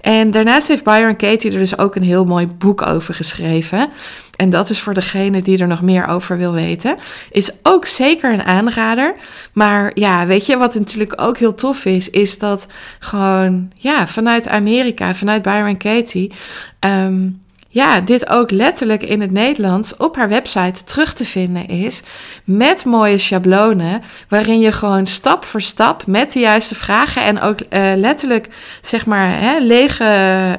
En 0.00 0.30
daarnaast 0.30 0.68
heeft 0.68 0.84
Byron 0.84 1.16
Katie 1.16 1.50
er 1.50 1.58
dus 1.58 1.78
ook 1.78 1.94
een 1.94 2.02
heel 2.02 2.24
mooi 2.24 2.46
boek 2.46 2.82
over 2.82 3.14
geschreven. 3.14 3.88
En 4.36 4.50
dat 4.50 4.70
is 4.70 4.80
voor 4.80 4.94
degene 4.94 5.42
die 5.42 5.58
er 5.58 5.66
nog 5.66 5.82
meer 5.82 6.06
over 6.06 6.38
wil 6.38 6.52
weten. 6.52 6.96
Is 7.30 7.50
ook 7.62 7.86
zeker 7.86 8.32
een 8.32 8.42
aanrader. 8.42 9.14
Maar 9.52 9.90
ja, 9.94 10.26
weet 10.26 10.46
je 10.46 10.56
wat 10.56 10.74
natuurlijk 10.74 11.20
ook 11.20 11.38
heel 11.38 11.54
tof 11.54 11.84
is? 11.84 12.10
Is 12.10 12.38
dat 12.38 12.66
gewoon 12.98 13.70
ja, 13.76 14.06
vanuit 14.06 14.48
Amerika, 14.48 15.14
vanuit 15.14 15.42
Byron 15.42 15.76
Katie. 15.76 16.32
Ehm, 16.78 17.28
ja, 17.74 18.00
dit 18.00 18.28
ook 18.28 18.50
letterlijk 18.50 19.02
in 19.02 19.20
het 19.20 19.30
Nederlands 19.30 19.96
op 19.96 20.16
haar 20.16 20.28
website 20.28 20.84
terug 20.84 21.14
te 21.14 21.24
vinden 21.24 21.68
is. 21.68 22.02
Met 22.44 22.84
mooie 22.84 23.18
schablonen, 23.18 24.02
waarin 24.28 24.60
je 24.60 24.72
gewoon 24.72 25.06
stap 25.06 25.44
voor 25.44 25.60
stap 25.60 26.06
met 26.06 26.32
de 26.32 26.40
juiste 26.40 26.74
vragen 26.74 27.22
en 27.22 27.40
ook 27.40 27.58
uh, 27.60 27.92
letterlijk 27.96 28.48
zeg 28.80 29.06
maar 29.06 29.40
hè, 29.40 29.58
lege 29.58 30.04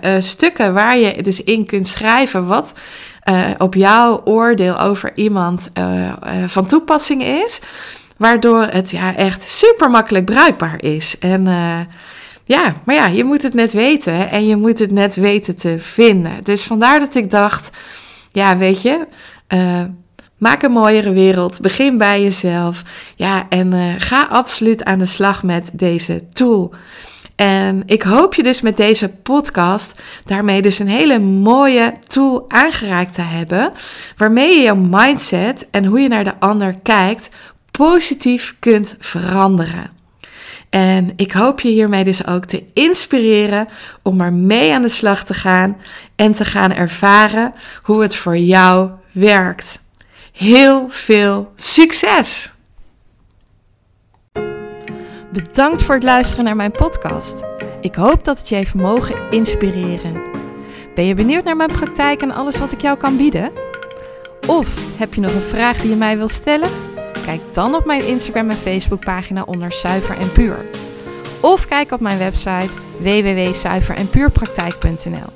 uh, 0.03 0.15
stukken 0.19 0.73
waar 0.73 0.97
je 0.97 1.21
dus 1.21 1.43
in 1.43 1.65
kunt 1.65 1.87
schrijven 1.87 2.45
wat 2.47 2.73
uh, 3.29 3.49
op 3.57 3.73
jouw 3.73 4.21
oordeel 4.23 4.79
over 4.79 5.11
iemand 5.15 5.69
van 6.45 6.65
toepassing 6.65 7.23
is. 7.23 7.59
Waardoor 8.17 8.61
het 8.61 8.91
ja 8.91 9.15
echt 9.15 9.49
super 9.49 9.89
makkelijk 9.89 10.25
bruikbaar 10.25 10.81
is. 10.83 11.17
En 11.19 11.47
ja, 12.45 12.75
maar 12.85 12.95
ja, 12.95 13.05
je 13.05 13.23
moet 13.23 13.41
het 13.41 13.53
net 13.53 13.73
weten 13.73 14.29
en 14.29 14.47
je 14.47 14.55
moet 14.55 14.79
het 14.79 14.91
net 14.91 15.15
weten 15.15 15.55
te 15.55 15.79
vinden. 15.79 16.43
Dus 16.43 16.63
vandaar 16.63 16.99
dat 16.99 17.15
ik 17.15 17.29
dacht, 17.29 17.69
ja, 18.31 18.57
weet 18.57 18.81
je, 18.81 19.05
uh, 19.53 19.81
maak 20.37 20.63
een 20.63 20.71
mooiere 20.71 21.13
wereld. 21.13 21.61
Begin 21.61 21.97
bij 21.97 22.21
jezelf. 22.21 22.83
Ja, 23.15 23.45
en 23.49 23.73
uh, 23.73 23.93
ga 23.97 24.27
absoluut 24.29 24.83
aan 24.83 24.99
de 24.99 25.05
slag 25.05 25.43
met 25.43 25.71
deze 25.73 26.29
tool. 26.33 26.73
En 27.35 27.83
ik 27.85 28.01
hoop 28.03 28.33
je 28.33 28.43
dus 28.43 28.61
met 28.61 28.77
deze 28.77 29.09
podcast 29.09 30.01
daarmee 30.25 30.61
dus 30.61 30.79
een 30.79 30.87
hele 30.87 31.19
mooie 31.19 31.93
tool 32.07 32.45
aangeraakt 32.47 33.13
te 33.13 33.21
hebben, 33.21 33.71
waarmee 34.17 34.55
je 34.55 34.61
je 34.61 34.75
mindset 34.75 35.67
en 35.71 35.85
hoe 35.85 35.99
je 35.99 36.07
naar 36.07 36.23
de 36.23 36.39
ander 36.39 36.75
kijkt 36.83 37.29
positief 37.71 38.55
kunt 38.59 38.95
veranderen. 38.99 39.94
En 40.75 41.13
ik 41.15 41.31
hoop 41.31 41.61
je 41.61 41.69
hiermee 41.69 42.03
dus 42.03 42.27
ook 42.27 42.45
te 42.45 42.63
inspireren 42.73 43.67
om 44.01 44.21
er 44.21 44.33
mee 44.33 44.73
aan 44.73 44.81
de 44.81 44.89
slag 44.89 45.23
te 45.23 45.33
gaan 45.33 45.77
en 46.15 46.31
te 46.31 46.45
gaan 46.45 46.71
ervaren 46.71 47.53
hoe 47.83 48.01
het 48.01 48.15
voor 48.15 48.37
jou 48.37 48.89
werkt. 49.11 49.81
Heel 50.31 50.85
veel 50.89 51.51
succes! 51.55 52.51
Bedankt 55.31 55.81
voor 55.81 55.95
het 55.95 56.03
luisteren 56.03 56.45
naar 56.45 56.55
mijn 56.55 56.71
podcast. 56.71 57.43
Ik 57.81 57.95
hoop 57.95 58.25
dat 58.25 58.37
het 58.37 58.49
je 58.49 58.55
heeft 58.55 58.73
mogen 58.73 59.31
inspireren. 59.31 60.21
Ben 60.95 61.05
je 61.05 61.13
benieuwd 61.13 61.43
naar 61.43 61.55
mijn 61.55 61.71
praktijk 61.71 62.21
en 62.21 62.31
alles 62.31 62.57
wat 62.57 62.71
ik 62.71 62.81
jou 62.81 62.97
kan 62.97 63.17
bieden? 63.17 63.51
Of 64.47 64.97
heb 64.97 65.13
je 65.13 65.21
nog 65.21 65.33
een 65.33 65.41
vraag 65.41 65.77
die 65.77 65.89
je 65.89 65.95
mij 65.95 66.17
wilt 66.17 66.31
stellen? 66.31 66.84
Kijk 67.25 67.41
dan 67.53 67.75
op 67.75 67.85
mijn 67.85 68.07
Instagram 68.07 68.49
en 68.49 68.55
Facebook 68.55 68.99
pagina 68.99 69.43
onder 69.43 69.71
Zuiver 69.71 70.17
en 70.17 70.31
Puur. 70.31 70.65
Of 71.41 71.67
kijk 71.67 71.91
op 71.91 71.99
mijn 71.99 72.17
website 72.17 72.69
www.zuiverenpuurpraktijk.nl. 72.97 75.33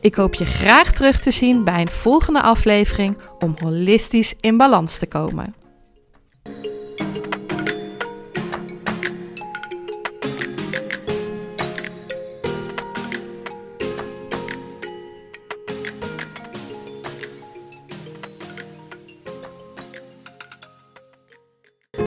Ik 0.00 0.14
hoop 0.14 0.34
je 0.34 0.44
graag 0.44 0.92
terug 0.92 1.20
te 1.20 1.30
zien 1.30 1.64
bij 1.64 1.80
een 1.80 1.88
volgende 1.88 2.42
aflevering 2.42 3.16
om 3.38 3.54
holistisch 3.62 4.34
in 4.40 4.56
balans 4.56 4.98
te 4.98 5.06
komen. 5.06 5.63